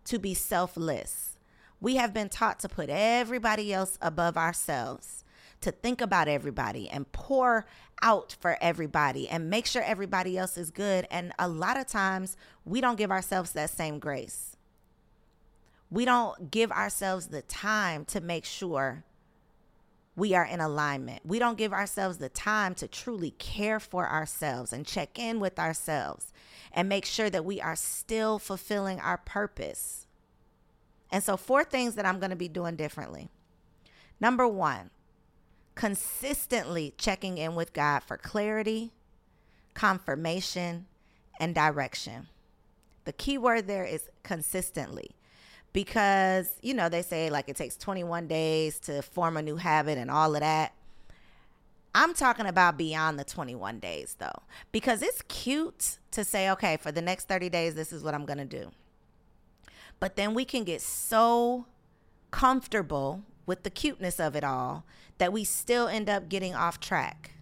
to 0.08 0.18
be 0.18 0.34
selfless. 0.34 1.36
We 1.80 1.96
have 1.96 2.12
been 2.12 2.28
taught 2.28 2.58
to 2.60 2.68
put 2.68 2.90
everybody 2.90 3.72
else 3.72 3.98
above 4.00 4.36
ourselves, 4.36 5.24
to 5.60 5.70
think 5.70 6.00
about 6.00 6.28
everybody 6.28 6.88
and 6.88 7.10
pour 7.12 7.66
out 8.02 8.36
for 8.40 8.56
everybody 8.60 9.28
and 9.28 9.50
make 9.50 9.66
sure 9.66 9.82
everybody 9.82 10.38
else 10.38 10.56
is 10.56 10.70
good. 10.70 11.06
And 11.10 11.32
a 11.38 11.48
lot 11.48 11.78
of 11.78 11.86
times 11.86 12.36
we 12.64 12.80
don't 12.80 12.96
give 12.96 13.10
ourselves 13.10 13.52
that 13.52 13.70
same 13.70 13.98
grace. 13.98 14.56
We 15.90 16.04
don't 16.04 16.50
give 16.50 16.70
ourselves 16.72 17.28
the 17.28 17.42
time 17.42 18.04
to 18.06 18.20
make 18.20 18.44
sure 18.44 19.04
we 20.18 20.34
are 20.34 20.44
in 20.44 20.60
alignment. 20.60 21.24
We 21.24 21.38
don't 21.38 21.56
give 21.56 21.72
ourselves 21.72 22.18
the 22.18 22.28
time 22.28 22.74
to 22.76 22.88
truly 22.88 23.30
care 23.32 23.78
for 23.78 24.08
ourselves 24.08 24.72
and 24.72 24.84
check 24.84 25.18
in 25.18 25.38
with 25.38 25.58
ourselves 25.58 26.32
and 26.72 26.88
make 26.88 27.04
sure 27.04 27.30
that 27.30 27.44
we 27.44 27.60
are 27.60 27.76
still 27.76 28.38
fulfilling 28.38 28.98
our 29.00 29.18
purpose. 29.18 30.06
And 31.10 31.22
so, 31.22 31.36
four 31.36 31.64
things 31.64 31.94
that 31.94 32.04
I'm 32.04 32.18
going 32.18 32.30
to 32.30 32.36
be 32.36 32.48
doing 32.48 32.76
differently. 32.76 33.28
Number 34.20 34.46
one, 34.46 34.90
consistently 35.74 36.92
checking 36.98 37.38
in 37.38 37.54
with 37.54 37.72
God 37.72 38.00
for 38.00 38.16
clarity, 38.16 38.92
confirmation, 39.74 40.86
and 41.38 41.54
direction. 41.54 42.26
The 43.04 43.12
key 43.12 43.38
word 43.38 43.68
there 43.68 43.84
is 43.84 44.10
consistently 44.24 45.12
because, 45.78 46.54
you 46.60 46.74
know, 46.74 46.88
they 46.88 47.02
say 47.02 47.30
like 47.30 47.48
it 47.48 47.54
takes 47.54 47.76
21 47.76 48.26
days 48.26 48.80
to 48.80 49.00
form 49.00 49.36
a 49.36 49.42
new 49.42 49.54
habit 49.54 49.96
and 49.96 50.10
all 50.10 50.34
of 50.34 50.40
that. 50.40 50.72
I'm 51.94 52.14
talking 52.14 52.46
about 52.46 52.76
beyond 52.76 53.16
the 53.16 53.22
21 53.22 53.78
days 53.78 54.16
though, 54.18 54.42
because 54.72 55.02
it's 55.02 55.22
cute 55.28 55.98
to 56.10 56.24
say, 56.24 56.50
okay, 56.50 56.78
for 56.78 56.90
the 56.90 57.00
next 57.00 57.28
30 57.28 57.48
days, 57.48 57.76
this 57.76 57.92
is 57.92 58.02
what 58.02 58.12
I'm 58.12 58.26
going 58.26 58.40
to 58.40 58.44
do. 58.44 58.72
But 60.00 60.16
then 60.16 60.34
we 60.34 60.44
can 60.44 60.64
get 60.64 60.82
so 60.82 61.66
comfortable 62.32 63.22
with 63.46 63.62
the 63.62 63.70
cuteness 63.70 64.18
of 64.18 64.34
it 64.34 64.42
all 64.42 64.82
that 65.18 65.32
we 65.32 65.44
still 65.44 65.86
end 65.86 66.10
up 66.10 66.28
getting 66.28 66.56
off 66.56 66.80
track. 66.80 67.34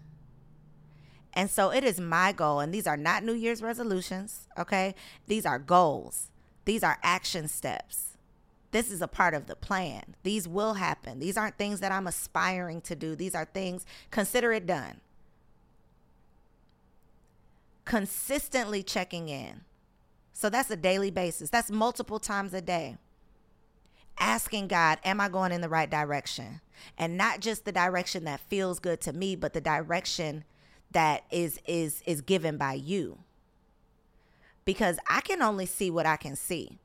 And 1.33 1.50
so 1.50 1.73
it 1.73 1.85
is 1.85 1.99
my 1.99 2.33
goal, 2.33 2.61
and 2.61 2.75
these 2.75 2.87
are 2.87 2.99
not 2.99 3.25
New 3.25 3.33
Year's 3.33 3.62
resolutions, 3.62 4.47
okay? 4.59 4.95
These 5.26 5.47
are 5.47 5.59
goals, 5.59 6.28
these 6.66 6.85
are 6.85 6.99
action 7.02 7.49
steps 7.49 8.06
this 8.76 8.92
is 8.92 9.00
a 9.00 9.09
part 9.09 9.33
of 9.33 9.47
the 9.47 9.56
plan. 9.56 10.02
These 10.23 10.47
will 10.47 10.75
happen. 10.75 11.18
These 11.18 11.38
aren't 11.38 11.56
things 11.56 11.80
that 11.80 11.92
I'm 11.92 12.06
aspiring 12.06 12.83
to 12.83 12.95
do. 12.95 13.16
These 13.16 13.35
are 13.35 13.47
things, 13.47 13.87
consider 14.11 14.52
it 14.52 14.66
done. 14.66 15.00
Consistently 17.87 18.83
checking 18.83 19.30
in. 19.30 19.62
So 20.35 20.50
that's 20.50 20.71
a 20.71 20.76
daily 20.76 21.11
basis, 21.11 21.49
that's 21.49 21.71
multiple 21.71 22.19
times 22.19 22.52
a 22.52 22.60
day. 22.60 22.99
Asking 24.19 24.69
God, 24.69 24.99
am 25.04 25.23
I 25.23 25.30
going 25.30 25.52
in 25.52 25.62
the 25.62 25.71
right 25.71 25.91
direction? 25.91 26.60
And 26.99 27.17
not 27.17 27.41
just 27.41 27.65
the 27.65 27.73
direction 27.73 28.25
that 28.25 28.41
feels 28.41 28.78
good 28.78 29.00
to 29.02 29.15
me, 29.15 29.36
but 29.36 29.54
the 29.54 29.60
direction 29.62 30.45
that 30.91 31.25
is 31.30 31.60
is 31.67 32.02
is 32.04 32.21
given 32.21 32.58
by 32.58 32.75
you. 32.75 33.21
Because 34.67 34.99
I 35.08 35.23
can 35.23 35.41
only 35.41 35.65
see 35.65 35.91
what 35.91 36.04
I 36.04 36.17
can 36.17 36.36
see. 36.36 36.78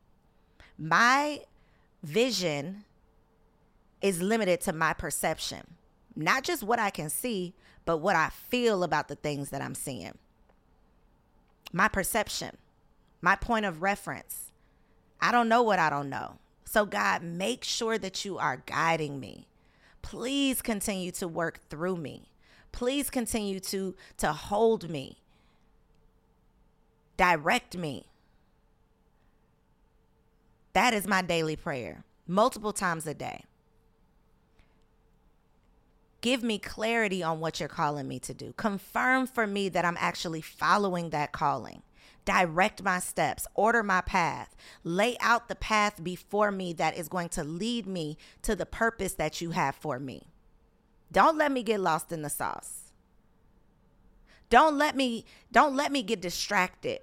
My 0.78 1.42
vision 2.02 2.84
is 4.00 4.20
limited 4.20 4.60
to 4.62 4.72
my 4.72 4.92
perception, 4.92 5.62
not 6.16 6.42
just 6.42 6.62
what 6.62 6.78
I 6.78 6.90
can 6.90 7.08
see, 7.08 7.54
but 7.84 7.98
what 7.98 8.16
I 8.16 8.30
feel 8.30 8.82
about 8.82 9.08
the 9.08 9.14
things 9.14 9.50
that 9.50 9.62
I'm 9.62 9.74
seeing. 9.74 10.18
My 11.72 11.88
perception, 11.88 12.56
my 13.20 13.36
point 13.36 13.64
of 13.64 13.82
reference. 13.82 14.50
I 15.20 15.32
don't 15.32 15.48
know 15.48 15.62
what 15.62 15.78
I 15.78 15.88
don't 15.88 16.10
know. 16.10 16.38
So, 16.64 16.84
God, 16.84 17.22
make 17.22 17.64
sure 17.64 17.98
that 17.98 18.24
you 18.24 18.38
are 18.38 18.62
guiding 18.66 19.20
me. 19.20 19.46
Please 20.00 20.60
continue 20.62 21.12
to 21.12 21.28
work 21.28 21.60
through 21.68 21.96
me. 21.96 22.30
Please 22.72 23.10
continue 23.10 23.60
to, 23.60 23.94
to 24.16 24.32
hold 24.32 24.88
me, 24.88 25.18
direct 27.16 27.76
me. 27.76 28.06
That 30.74 30.94
is 30.94 31.06
my 31.06 31.22
daily 31.22 31.56
prayer, 31.56 32.04
multiple 32.26 32.72
times 32.72 33.06
a 33.06 33.14
day. 33.14 33.44
Give 36.22 36.42
me 36.42 36.58
clarity 36.58 37.22
on 37.22 37.40
what 37.40 37.58
you're 37.58 37.68
calling 37.68 38.06
me 38.06 38.18
to 38.20 38.32
do. 38.32 38.54
Confirm 38.56 39.26
for 39.26 39.46
me 39.46 39.68
that 39.68 39.84
I'm 39.84 39.96
actually 39.98 40.40
following 40.40 41.10
that 41.10 41.32
calling. 41.32 41.82
Direct 42.24 42.82
my 42.82 43.00
steps, 43.00 43.48
order 43.54 43.82
my 43.82 44.00
path, 44.00 44.54
lay 44.84 45.16
out 45.18 45.48
the 45.48 45.56
path 45.56 46.02
before 46.02 46.52
me 46.52 46.72
that 46.74 46.96
is 46.96 47.08
going 47.08 47.28
to 47.30 47.42
lead 47.42 47.86
me 47.86 48.16
to 48.42 48.54
the 48.54 48.64
purpose 48.64 49.14
that 49.14 49.40
you 49.40 49.50
have 49.50 49.74
for 49.74 49.98
me. 49.98 50.28
Don't 51.10 51.36
let 51.36 51.50
me 51.50 51.64
get 51.64 51.80
lost 51.80 52.12
in 52.12 52.22
the 52.22 52.30
sauce. 52.30 52.92
Don't 54.48 54.78
let 54.78 54.94
me 54.94 55.24
don't 55.50 55.74
let 55.74 55.90
me 55.90 56.02
get 56.02 56.20
distracted 56.20 57.00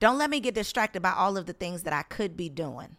don't 0.00 0.16
let 0.16 0.30
me 0.30 0.40
get 0.40 0.54
distracted 0.54 1.02
by 1.02 1.12
all 1.12 1.36
of 1.36 1.46
the 1.46 1.52
things 1.52 1.82
that 1.82 1.92
I 1.92 2.02
could 2.02 2.36
be 2.36 2.48
doing. 2.48 2.96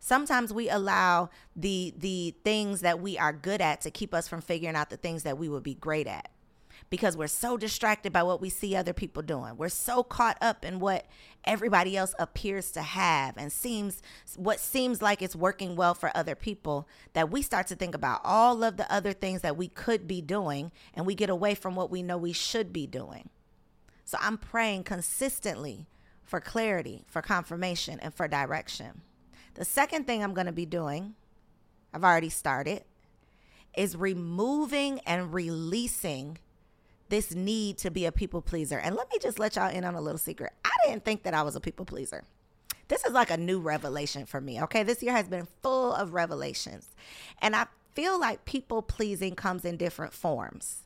Sometimes 0.00 0.52
we 0.52 0.68
allow 0.68 1.30
the 1.54 1.94
the 1.96 2.34
things 2.42 2.80
that 2.80 3.00
we 3.00 3.16
are 3.18 3.32
good 3.32 3.60
at 3.60 3.82
to 3.82 3.90
keep 3.90 4.12
us 4.12 4.26
from 4.26 4.40
figuring 4.40 4.74
out 4.74 4.90
the 4.90 4.96
things 4.96 5.22
that 5.22 5.38
we 5.38 5.48
would 5.48 5.62
be 5.62 5.74
great 5.74 6.08
at. 6.08 6.30
Because 6.90 7.16
we're 7.16 7.28
so 7.28 7.56
distracted 7.56 8.12
by 8.12 8.22
what 8.22 8.40
we 8.40 8.50
see 8.50 8.74
other 8.74 8.92
people 8.92 9.22
doing. 9.22 9.56
We're 9.56 9.68
so 9.68 10.02
caught 10.02 10.36
up 10.42 10.64
in 10.64 10.80
what 10.80 11.06
everybody 11.44 11.96
else 11.96 12.14
appears 12.18 12.70
to 12.72 12.82
have 12.82 13.36
and 13.36 13.52
seems 13.52 14.02
what 14.36 14.60
seems 14.60 15.00
like 15.00 15.22
it's 15.22 15.36
working 15.36 15.76
well 15.76 15.94
for 15.94 16.14
other 16.14 16.34
people 16.34 16.88
that 17.12 17.30
we 17.30 17.40
start 17.40 17.66
to 17.68 17.76
think 17.76 17.94
about 17.94 18.20
all 18.24 18.64
of 18.64 18.76
the 18.78 18.92
other 18.92 19.12
things 19.12 19.42
that 19.42 19.56
we 19.56 19.68
could 19.68 20.08
be 20.08 20.20
doing 20.20 20.72
and 20.94 21.06
we 21.06 21.14
get 21.14 21.30
away 21.30 21.54
from 21.54 21.76
what 21.76 21.90
we 21.90 22.02
know 22.02 22.18
we 22.18 22.32
should 22.32 22.72
be 22.72 22.86
doing. 22.86 23.30
So 24.12 24.18
I'm 24.20 24.36
praying 24.36 24.84
consistently 24.84 25.86
for 26.22 26.38
clarity, 26.38 27.06
for 27.06 27.22
confirmation, 27.22 27.98
and 28.00 28.12
for 28.12 28.28
direction. 28.28 29.00
The 29.54 29.64
second 29.64 30.06
thing 30.06 30.22
I'm 30.22 30.34
going 30.34 30.48
to 30.48 30.52
be 30.52 30.66
doing, 30.66 31.14
I've 31.94 32.04
already 32.04 32.28
started, 32.28 32.84
is 33.74 33.96
removing 33.96 35.00
and 35.06 35.32
releasing 35.32 36.36
this 37.08 37.34
need 37.34 37.78
to 37.78 37.90
be 37.90 38.04
a 38.04 38.12
people 38.12 38.42
pleaser. 38.42 38.78
And 38.78 38.96
let 38.96 39.10
me 39.10 39.18
just 39.18 39.38
let 39.38 39.56
y'all 39.56 39.70
in 39.70 39.82
on 39.82 39.94
a 39.94 40.00
little 40.02 40.18
secret. 40.18 40.52
I 40.62 40.72
didn't 40.84 41.06
think 41.06 41.22
that 41.22 41.32
I 41.32 41.40
was 41.40 41.56
a 41.56 41.60
people 41.60 41.86
pleaser. 41.86 42.22
This 42.88 43.06
is 43.06 43.12
like 43.12 43.30
a 43.30 43.38
new 43.38 43.60
revelation 43.60 44.26
for 44.26 44.42
me. 44.42 44.60
Okay. 44.64 44.82
This 44.82 45.02
year 45.02 45.12
has 45.12 45.26
been 45.26 45.48
full 45.62 45.94
of 45.94 46.12
revelations. 46.12 46.86
And 47.40 47.56
I 47.56 47.64
feel 47.94 48.20
like 48.20 48.44
people 48.44 48.82
pleasing 48.82 49.36
comes 49.36 49.64
in 49.64 49.78
different 49.78 50.12
forms. 50.12 50.82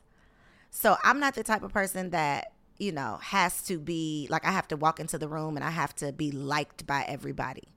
So 0.69 0.95
I'm 1.03 1.19
not 1.19 1.35
the 1.35 1.43
type 1.43 1.63
of 1.63 1.73
person 1.73 2.11
that 2.11 2.53
you 2.79 2.91
know, 2.91 3.19
has 3.21 3.61
to 3.63 3.79
be 3.79 4.27
like 4.29 4.45
I 4.45 4.51
have 4.51 4.67
to 4.69 4.77
walk 4.77 4.99
into 4.99 5.17
the 5.17 5.27
room 5.27 5.55
and 5.55 5.63
I 5.63 5.71
have 5.71 5.95
to 5.95 6.11
be 6.11 6.31
liked 6.31 6.85
by 6.85 7.03
everybody. 7.07 7.73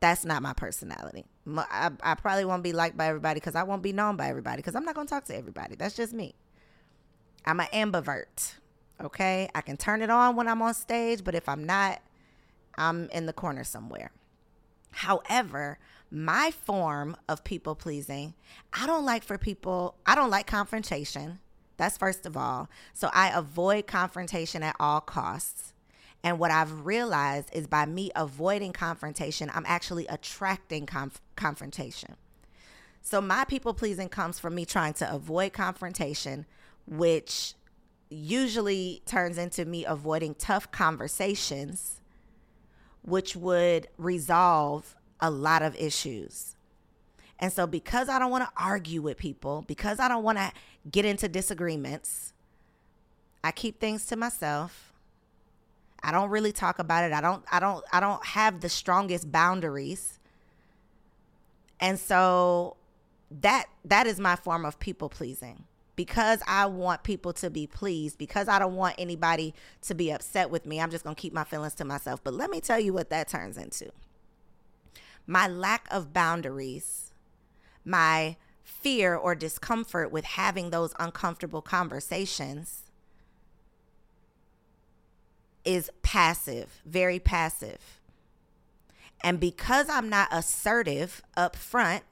That's 0.00 0.24
not 0.24 0.42
my 0.42 0.52
personality. 0.52 1.24
I, 1.56 1.90
I 2.02 2.14
probably 2.14 2.44
won't 2.44 2.62
be 2.62 2.72
liked 2.72 2.96
by 2.96 3.06
everybody 3.06 3.40
because 3.40 3.54
I 3.54 3.62
won't 3.62 3.82
be 3.82 3.92
known 3.92 4.16
by 4.16 4.28
everybody 4.28 4.56
because 4.56 4.74
I'm 4.74 4.84
not 4.84 4.94
going 4.94 5.06
to 5.06 5.10
talk 5.10 5.24
to 5.26 5.36
everybody. 5.36 5.76
That's 5.76 5.96
just 5.96 6.12
me. 6.12 6.34
I'm 7.46 7.60
an 7.60 7.66
ambivert. 7.72 8.54
Okay. 9.02 9.48
I 9.54 9.60
can 9.60 9.76
turn 9.76 10.02
it 10.02 10.10
on 10.10 10.36
when 10.36 10.46
I'm 10.46 10.60
on 10.62 10.74
stage, 10.74 11.24
but 11.24 11.34
if 11.34 11.48
I'm 11.48 11.64
not, 11.64 12.00
I'm 12.76 13.08
in 13.10 13.26
the 13.26 13.32
corner 13.32 13.64
somewhere. 13.64 14.10
However, 14.90 15.78
my 16.10 16.50
form 16.50 17.16
of 17.28 17.42
people 17.42 17.74
pleasing, 17.74 18.34
I 18.72 18.86
don't 18.86 19.04
like 19.04 19.24
for 19.24 19.38
people, 19.38 19.96
I 20.06 20.14
don't 20.14 20.30
like 20.30 20.46
confrontation. 20.46 21.40
That's 21.76 21.96
first 21.96 22.26
of 22.26 22.36
all. 22.36 22.68
So 22.92 23.10
I 23.12 23.30
avoid 23.30 23.86
confrontation 23.86 24.62
at 24.62 24.76
all 24.78 25.00
costs. 25.00 25.72
And 26.22 26.38
what 26.38 26.50
I've 26.50 26.86
realized 26.86 27.50
is 27.52 27.66
by 27.66 27.84
me 27.84 28.10
avoiding 28.16 28.72
confrontation, 28.72 29.50
I'm 29.54 29.66
actually 29.66 30.06
attracting 30.06 30.86
conf- 30.86 31.20
confrontation. 31.36 32.16
So 33.02 33.20
my 33.20 33.44
people 33.44 33.74
pleasing 33.74 34.08
comes 34.08 34.38
from 34.38 34.54
me 34.54 34.64
trying 34.64 34.94
to 34.94 35.14
avoid 35.14 35.52
confrontation, 35.52 36.46
which 36.86 37.54
usually 38.08 39.02
turns 39.04 39.36
into 39.36 39.66
me 39.66 39.84
avoiding 39.84 40.34
tough 40.34 40.70
conversations, 40.70 42.00
which 43.02 43.36
would 43.36 43.88
resolve 43.98 44.96
a 45.20 45.30
lot 45.30 45.60
of 45.60 45.76
issues. 45.76 46.56
And 47.38 47.52
so, 47.52 47.66
because 47.66 48.08
I 48.08 48.18
don't 48.18 48.30
want 48.30 48.44
to 48.44 48.52
argue 48.56 49.02
with 49.02 49.16
people, 49.16 49.64
because 49.66 49.98
I 49.98 50.08
don't 50.08 50.22
want 50.22 50.38
to 50.38 50.52
get 50.90 51.04
into 51.04 51.28
disagreements, 51.28 52.32
I 53.42 53.50
keep 53.52 53.80
things 53.80 54.06
to 54.06 54.16
myself. 54.16 54.92
I 56.02 56.12
don't 56.12 56.30
really 56.30 56.52
talk 56.52 56.78
about 56.78 57.04
it. 57.04 57.12
I 57.12 57.20
don't 57.20 57.44
I 57.50 57.60
don't 57.60 57.84
I 57.92 58.00
don't 58.00 58.24
have 58.24 58.60
the 58.60 58.68
strongest 58.68 59.32
boundaries. 59.32 60.18
And 61.80 61.98
so 61.98 62.76
that 63.40 63.66
that 63.84 64.06
is 64.06 64.20
my 64.20 64.36
form 64.36 64.64
of 64.64 64.78
people 64.78 65.08
pleasing. 65.08 65.64
Because 65.96 66.40
I 66.48 66.66
want 66.66 67.04
people 67.04 67.32
to 67.34 67.50
be 67.50 67.68
pleased, 67.68 68.18
because 68.18 68.48
I 68.48 68.58
don't 68.58 68.74
want 68.74 68.96
anybody 68.98 69.54
to 69.82 69.94
be 69.94 70.10
upset 70.10 70.50
with 70.50 70.66
me, 70.66 70.80
I'm 70.80 70.90
just 70.90 71.04
going 71.04 71.14
to 71.14 71.20
keep 71.20 71.32
my 71.32 71.44
feelings 71.44 71.74
to 71.74 71.84
myself. 71.84 72.22
But 72.24 72.34
let 72.34 72.50
me 72.50 72.60
tell 72.60 72.80
you 72.80 72.92
what 72.92 73.10
that 73.10 73.28
turns 73.28 73.56
into. 73.56 73.92
My 75.24 75.46
lack 75.46 75.86
of 75.92 76.12
boundaries, 76.12 77.12
my 77.84 78.36
fear 78.62 79.14
or 79.14 79.34
discomfort 79.34 80.10
with 80.10 80.24
having 80.24 80.70
those 80.70 80.94
uncomfortable 80.98 81.62
conversations 81.62 82.82
is 85.64 85.90
passive, 86.02 86.80
very 86.84 87.18
passive. 87.18 88.00
And 89.22 89.40
because 89.40 89.88
I'm 89.88 90.08
not 90.08 90.28
assertive 90.30 91.22
up 91.36 91.56
front 91.56 92.04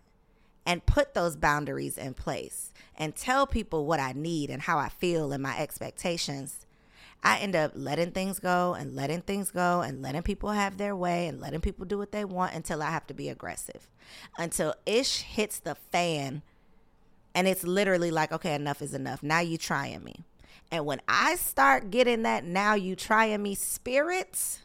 and 0.64 0.86
put 0.86 1.14
those 1.14 1.36
boundaries 1.36 1.98
in 1.98 2.14
place 2.14 2.72
and 2.96 3.14
tell 3.14 3.46
people 3.46 3.84
what 3.84 4.00
I 4.00 4.12
need 4.12 4.48
and 4.48 4.62
how 4.62 4.78
I 4.78 4.88
feel 4.88 5.32
and 5.32 5.42
my 5.42 5.58
expectations, 5.58 6.61
I 7.24 7.38
end 7.38 7.54
up 7.54 7.72
letting 7.74 8.10
things 8.10 8.40
go 8.40 8.74
and 8.74 8.94
letting 8.94 9.20
things 9.20 9.50
go 9.50 9.80
and 9.80 10.02
letting 10.02 10.22
people 10.22 10.50
have 10.50 10.76
their 10.76 10.96
way 10.96 11.28
and 11.28 11.40
letting 11.40 11.60
people 11.60 11.86
do 11.86 11.98
what 11.98 12.10
they 12.10 12.24
want 12.24 12.54
until 12.54 12.82
I 12.82 12.90
have 12.90 13.06
to 13.08 13.14
be 13.14 13.28
aggressive. 13.28 13.88
Until 14.38 14.74
ish 14.86 15.22
hits 15.22 15.60
the 15.60 15.74
fan 15.74 16.42
and 17.34 17.48
it's 17.48 17.64
literally 17.64 18.10
like, 18.10 18.32
okay, 18.32 18.54
enough 18.54 18.82
is 18.82 18.94
enough. 18.94 19.22
Now 19.22 19.40
you 19.40 19.56
trying 19.56 20.04
me. 20.04 20.24
And 20.70 20.86
when 20.86 21.00
I 21.08 21.36
start 21.36 21.90
getting 21.90 22.22
that 22.22 22.44
now 22.44 22.74
you 22.74 22.96
trying 22.96 23.42
me 23.42 23.54
spirit, 23.54 24.60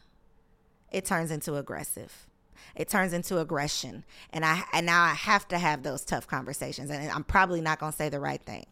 it 0.91 1.06
turns 1.06 1.32
into 1.32 1.56
aggressive. 1.56 2.28
It 2.76 2.89
turns 2.89 3.13
into 3.13 3.39
aggression. 3.39 4.06
And 4.32 4.46
I 4.46 4.63
and 4.72 4.86
now 4.86 5.04
I 5.04 5.13
have 5.13 5.48
to 5.50 5.58
have 5.58 5.84
those 5.84 6.04
tough 6.04 6.28
conversations. 6.28 6.89
And 6.89 7.12
I'm 7.12 7.24
probably 7.24 7.62
not 7.62 7.80
gonna 7.80 7.91
say 7.91 8.10
the 8.10 8.20
right 8.20 8.41
thing. 8.41 8.65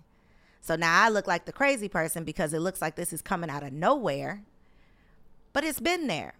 So 0.65 0.75
now 0.75 1.03
I 1.03 1.09
look 1.09 1.27
like 1.27 1.45
the 1.45 1.53
crazy 1.53 1.87
person 1.87 2.23
because 2.23 2.51
it 2.51 2.59
looks 2.59 2.81
like 2.81 2.95
this 2.95 3.13
is 3.13 3.21
coming 3.21 3.51
out 3.51 3.61
of 3.61 3.71
nowhere. 3.71 4.41
But 5.53 5.63
it's 5.63 5.79
been 5.79 6.07
there. 6.07 6.33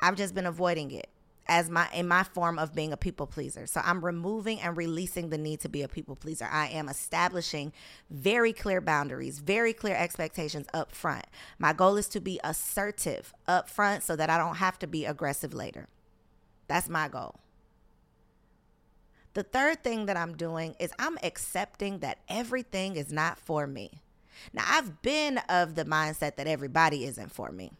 I've 0.00 0.14
just 0.14 0.32
been 0.32 0.46
avoiding 0.46 0.92
it 0.92 1.08
as 1.48 1.68
my 1.68 1.88
in 1.92 2.06
my 2.06 2.22
form 2.22 2.56
of 2.56 2.72
being 2.72 2.92
a 2.92 2.96
people 2.96 3.26
pleaser. 3.26 3.66
So 3.66 3.80
I'm 3.84 4.04
removing 4.04 4.60
and 4.60 4.76
releasing 4.76 5.30
the 5.30 5.38
need 5.38 5.58
to 5.62 5.68
be 5.68 5.82
a 5.82 5.88
people 5.88 6.14
pleaser. 6.14 6.48
I 6.48 6.68
am 6.68 6.88
establishing 6.88 7.72
very 8.10 8.52
clear 8.52 8.80
boundaries, 8.80 9.40
very 9.40 9.72
clear 9.72 9.96
expectations 9.96 10.68
up 10.72 10.94
front. 10.94 11.24
My 11.58 11.72
goal 11.72 11.96
is 11.96 12.06
to 12.10 12.20
be 12.20 12.38
assertive 12.44 13.34
up 13.48 13.68
front 13.68 14.04
so 14.04 14.14
that 14.14 14.30
I 14.30 14.38
don't 14.38 14.58
have 14.58 14.78
to 14.78 14.86
be 14.86 15.04
aggressive 15.04 15.52
later. 15.52 15.88
That's 16.68 16.88
my 16.88 17.08
goal. 17.08 17.40
The 19.34 19.42
third 19.42 19.84
thing 19.84 20.06
that 20.06 20.16
I'm 20.16 20.36
doing 20.36 20.74
is 20.78 20.92
I'm 20.98 21.18
accepting 21.22 21.98
that 22.00 22.18
everything 22.28 22.96
is 22.96 23.12
not 23.12 23.38
for 23.38 23.66
me. 23.66 24.00
Now, 24.52 24.64
I've 24.66 25.02
been 25.02 25.38
of 25.48 25.74
the 25.74 25.84
mindset 25.84 26.36
that 26.36 26.46
everybody 26.46 27.04
isn't 27.04 27.32
for 27.32 27.50
me. 27.50 27.72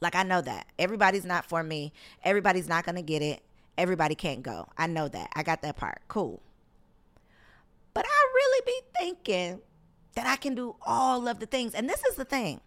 Like 0.00 0.14
I 0.14 0.22
know 0.22 0.40
that. 0.42 0.66
Everybody's 0.78 1.24
not 1.24 1.44
for 1.44 1.62
me. 1.62 1.92
Everybody's 2.24 2.68
not 2.68 2.84
going 2.84 2.96
to 2.96 3.02
get 3.02 3.22
it. 3.22 3.42
Everybody 3.78 4.14
can't 4.14 4.42
go. 4.42 4.68
I 4.76 4.86
know 4.86 5.08
that. 5.08 5.30
I 5.34 5.42
got 5.42 5.62
that 5.62 5.76
part. 5.76 6.00
Cool. 6.08 6.40
But 7.94 8.04
I 8.06 8.32
really 8.34 8.62
be 8.66 8.80
thinking 8.98 9.60
that 10.14 10.26
I 10.26 10.36
can 10.36 10.54
do 10.54 10.76
all 10.82 11.28
of 11.28 11.40
the 11.40 11.46
things. 11.46 11.74
And 11.74 11.88
this 11.88 12.02
is 12.04 12.16
the 12.16 12.24
thing. 12.24 12.60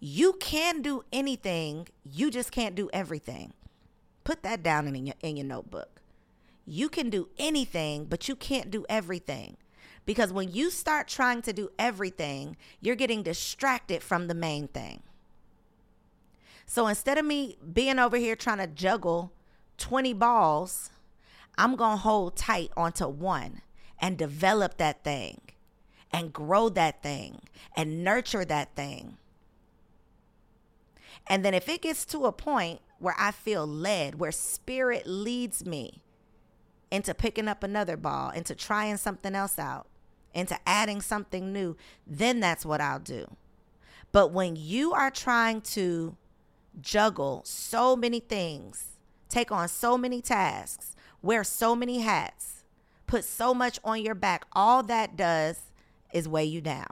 You 0.00 0.34
can 0.34 0.80
do 0.82 1.02
anything, 1.12 1.88
you 2.04 2.30
just 2.30 2.52
can't 2.52 2.74
do 2.74 2.88
everything. 2.92 3.52
Put 4.22 4.42
that 4.42 4.62
down 4.62 4.86
in 4.86 5.06
your 5.06 5.16
in 5.22 5.36
your 5.36 5.46
notebook. 5.46 5.97
You 6.68 6.90
can 6.90 7.08
do 7.08 7.30
anything, 7.38 8.04
but 8.04 8.28
you 8.28 8.36
can't 8.36 8.70
do 8.70 8.84
everything. 8.90 9.56
Because 10.04 10.32
when 10.32 10.52
you 10.52 10.70
start 10.70 11.08
trying 11.08 11.40
to 11.42 11.52
do 11.52 11.70
everything, 11.78 12.56
you're 12.80 12.94
getting 12.94 13.22
distracted 13.22 14.02
from 14.02 14.26
the 14.26 14.34
main 14.34 14.68
thing. 14.68 15.02
So 16.66 16.86
instead 16.86 17.16
of 17.16 17.24
me 17.24 17.56
being 17.72 17.98
over 17.98 18.18
here 18.18 18.36
trying 18.36 18.58
to 18.58 18.66
juggle 18.66 19.32
20 19.78 20.12
balls, 20.12 20.90
I'm 21.56 21.74
going 21.74 21.96
to 21.96 22.02
hold 22.02 22.36
tight 22.36 22.70
onto 22.76 23.08
one 23.08 23.62
and 23.98 24.18
develop 24.18 24.76
that 24.76 25.02
thing 25.02 25.40
and 26.12 26.32
grow 26.32 26.68
that 26.68 27.02
thing 27.02 27.40
and 27.76 28.04
nurture 28.04 28.44
that 28.44 28.76
thing. 28.76 29.16
And 31.26 31.44
then 31.44 31.54
if 31.54 31.66
it 31.68 31.82
gets 31.82 32.04
to 32.06 32.26
a 32.26 32.32
point 32.32 32.80
where 32.98 33.14
I 33.18 33.30
feel 33.30 33.66
led, 33.66 34.18
where 34.18 34.32
spirit 34.32 35.06
leads 35.06 35.64
me 35.64 36.02
into 36.90 37.14
picking 37.14 37.48
up 37.48 37.62
another 37.62 37.96
ball, 37.96 38.30
into 38.30 38.54
trying 38.54 38.96
something 38.96 39.34
else 39.34 39.58
out, 39.58 39.86
into 40.34 40.58
adding 40.66 41.00
something 41.00 41.52
new, 41.52 41.76
then 42.06 42.40
that's 42.40 42.64
what 42.64 42.80
I'll 42.80 42.98
do. 43.00 43.36
But 44.12 44.32
when 44.32 44.56
you 44.56 44.92
are 44.92 45.10
trying 45.10 45.60
to 45.62 46.16
juggle 46.80 47.42
so 47.44 47.96
many 47.96 48.20
things, 48.20 48.92
take 49.28 49.52
on 49.52 49.68
so 49.68 49.98
many 49.98 50.20
tasks, 50.22 50.96
wear 51.22 51.44
so 51.44 51.74
many 51.74 52.00
hats, 52.00 52.64
put 53.06 53.24
so 53.24 53.52
much 53.52 53.78
on 53.84 54.02
your 54.02 54.14
back, 54.14 54.46
all 54.52 54.82
that 54.84 55.16
does 55.16 55.60
is 56.12 56.28
weigh 56.28 56.44
you 56.44 56.60
down. 56.60 56.86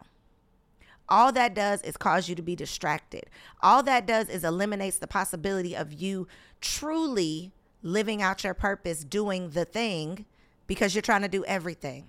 All 1.09 1.31
that 1.33 1.55
does 1.55 1.83
is 1.83 1.97
cause 1.97 2.29
you 2.29 2.35
to 2.35 2.43
be 2.43 2.57
distracted. 2.57 3.27
All 3.63 3.83
that 3.85 4.07
does 4.07 4.29
is 4.29 4.43
eliminates 4.43 4.99
the 4.99 5.07
possibility 5.07 5.77
of 5.77 5.93
you 5.93 6.27
truly 6.61 7.53
living 7.83 8.23
out 8.23 8.45
your 8.45 8.55
purpose, 8.55 9.05
doing 9.05 9.51
the 9.51 9.65
thing 9.65 10.27
because 10.67 10.95
you're 10.95 11.03
trying 11.03 11.23
to 11.23 11.29
do 11.29 11.45
everything. 11.45 12.05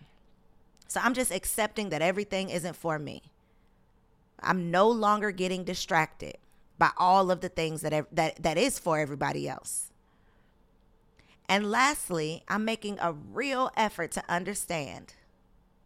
So 0.87 0.99
I'm 1.03 1.13
just 1.13 1.31
accepting 1.31 1.89
that 1.89 2.01
everything 2.01 2.49
isn't 2.49 2.75
for 2.75 2.97
me. 2.97 3.21
I'm 4.39 4.71
no 4.71 4.89
longer 4.89 5.31
getting 5.31 5.63
distracted 5.63 6.37
by 6.77 6.91
all 6.97 7.31
of 7.31 7.41
the 7.41 7.49
things 7.49 7.81
that 7.81 8.07
that 8.15 8.41
that 8.41 8.57
is 8.57 8.79
for 8.79 8.99
everybody 8.99 9.49
else. 9.49 9.91
And 11.49 11.71
lastly, 11.71 12.43
I'm 12.47 12.65
making 12.65 12.99
a 12.99 13.13
real 13.13 13.71
effort 13.75 14.11
to 14.11 14.23
understand, 14.29 15.13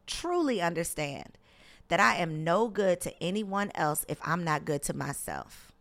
truly 0.07 0.59
understand 0.59 1.37
that 1.87 1.99
I 1.99 2.15
am 2.15 2.43
no 2.43 2.67
good 2.67 2.99
to 3.01 3.23
anyone 3.23 3.71
else 3.75 4.05
if 4.09 4.17
I'm 4.23 4.43
not 4.43 4.65
good 4.65 4.81
to 4.83 4.95
myself. 4.95 5.71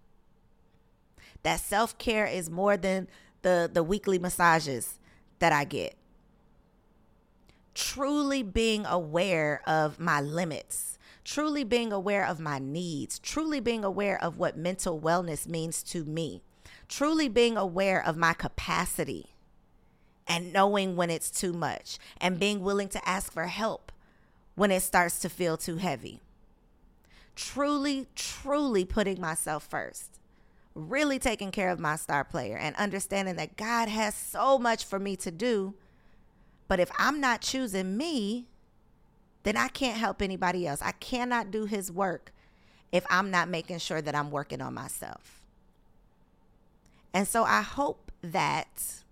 That 1.43 1.61
self-care 1.61 2.27
is 2.27 2.51
more 2.51 2.77
than 2.77 3.09
the 3.43 3.71
the 3.73 3.83
weekly 3.83 4.19
massages 4.19 4.99
that 5.39 5.53
I 5.53 5.65
get. 5.65 5.95
Truly 7.75 8.43
being 8.43 8.85
aware 8.85 9.63
of 9.67 9.99
my 9.99 10.21
limits 10.21 10.99
truly 11.25 11.65
being 11.65 11.93
aware 11.93 12.27
of 12.27 12.41
my 12.41 12.59
needs, 12.59 13.19
truly 13.19 13.61
being 13.61 13.85
aware 13.85 14.23
of 14.23 14.39
what 14.39 14.57
mental 14.57 15.01
wellness 15.01 15.47
means 15.47 15.83
to 15.83 16.05
me, 16.05 16.43
truly 16.89 17.29
being 17.29 17.57
aware 17.57 18.05
of 18.05 18.17
my 18.17 18.33
capacity 18.33 19.35
and 20.27 20.53
knowing 20.53 20.97
when 20.97 21.11
it's 21.11 21.31
too 21.31 21.53
much 21.53 21.99
and 22.21 22.39
being 22.39 22.61
willing 22.61 22.89
to 22.89 23.09
ask 23.09 23.33
for 23.33 23.47
help 23.47 23.93
when 24.55 24.71
it 24.71 24.83
starts 24.83 25.19
to 25.21 25.29
feel 25.29 25.57
too 25.57 25.77
heavy. 25.77 26.21
Truly, 27.35 28.07
truly 28.15 28.85
putting 28.85 29.21
myself 29.21 29.65
first. 29.65 30.20
Really 30.89 31.19
taking 31.19 31.51
care 31.51 31.71
of 31.71 31.79
my 31.79 31.97
star 31.97 32.25
player 32.25 32.57
and 32.57 32.75
understanding 32.77 33.37
that 33.37 33.57
God 33.57 33.89
has 33.89 34.15
so 34.15 34.59
much 34.59 34.85
for 34.85 34.99
me 34.99 35.17
to 35.17 35.31
do. 35.31 35.75
But 36.69 36.81
if 36.81 36.91
I'm 36.99 37.21
not 37.21 37.41
choosing 37.41 37.97
me, 37.97 38.47
then 39.43 39.57
I 39.57 39.69
can't 39.69 39.99
help 39.99 40.23
anybody 40.23 40.67
else. 40.67 40.81
I 40.83 40.93
cannot 40.93 41.51
do 41.51 41.67
his 41.67 41.91
work 41.91 42.33
if 42.93 43.05
I'm 43.11 43.31
not 43.31 43.49
making 43.49 43.79
sure 43.79 44.01
that 44.01 44.15
I'm 44.15 44.31
working 44.31 44.61
on 44.61 44.75
myself. 44.75 45.43
And 47.13 47.27
so 47.27 47.45
I 47.45 47.63
hope 47.63 48.13
that 48.23 49.03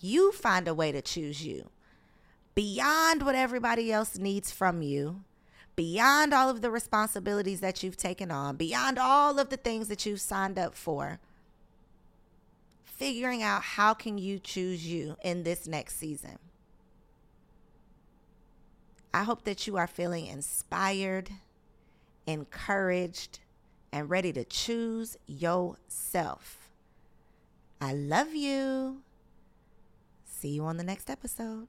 you 0.00 0.32
find 0.32 0.68
a 0.68 0.74
way 0.74 0.92
to 0.92 1.02
choose 1.02 1.44
you 1.44 1.70
beyond 2.54 3.22
what 3.22 3.34
everybody 3.34 3.92
else 3.92 4.18
needs 4.18 4.50
from 4.50 4.82
you, 4.82 5.22
beyond 5.80 6.34
all 6.34 6.50
of 6.50 6.60
the 6.60 6.70
responsibilities 6.70 7.60
that 7.60 7.82
you've 7.82 7.96
taken 7.96 8.30
on, 8.30 8.54
beyond 8.54 8.98
all 8.98 9.38
of 9.38 9.48
the 9.48 9.56
things 9.56 9.88
that 9.88 10.04
you've 10.04 10.20
signed 10.20 10.58
up 10.58 10.74
for. 10.74 11.18
Figuring 12.84 13.42
out 13.42 13.62
how 13.62 13.94
can 13.94 14.18
you 14.18 14.38
choose 14.38 14.86
you 14.86 15.16
in 15.22 15.42
this 15.42 15.66
next 15.66 15.96
season. 15.96 16.38
I 19.14 19.22
hope 19.22 19.44
that 19.44 19.66
you 19.66 19.78
are 19.78 19.86
feeling 19.86 20.26
inspired, 20.26 21.30
encouraged, 22.26 23.40
and 23.90 24.10
ready 24.10 24.34
to 24.34 24.44
choose 24.44 25.16
yourself. 25.26 26.68
I 27.80 27.94
love 27.94 28.34
you. 28.34 29.00
See 30.26 30.50
you 30.50 30.66
on 30.66 30.76
the 30.76 30.84
next 30.84 31.08
episode. 31.08 31.68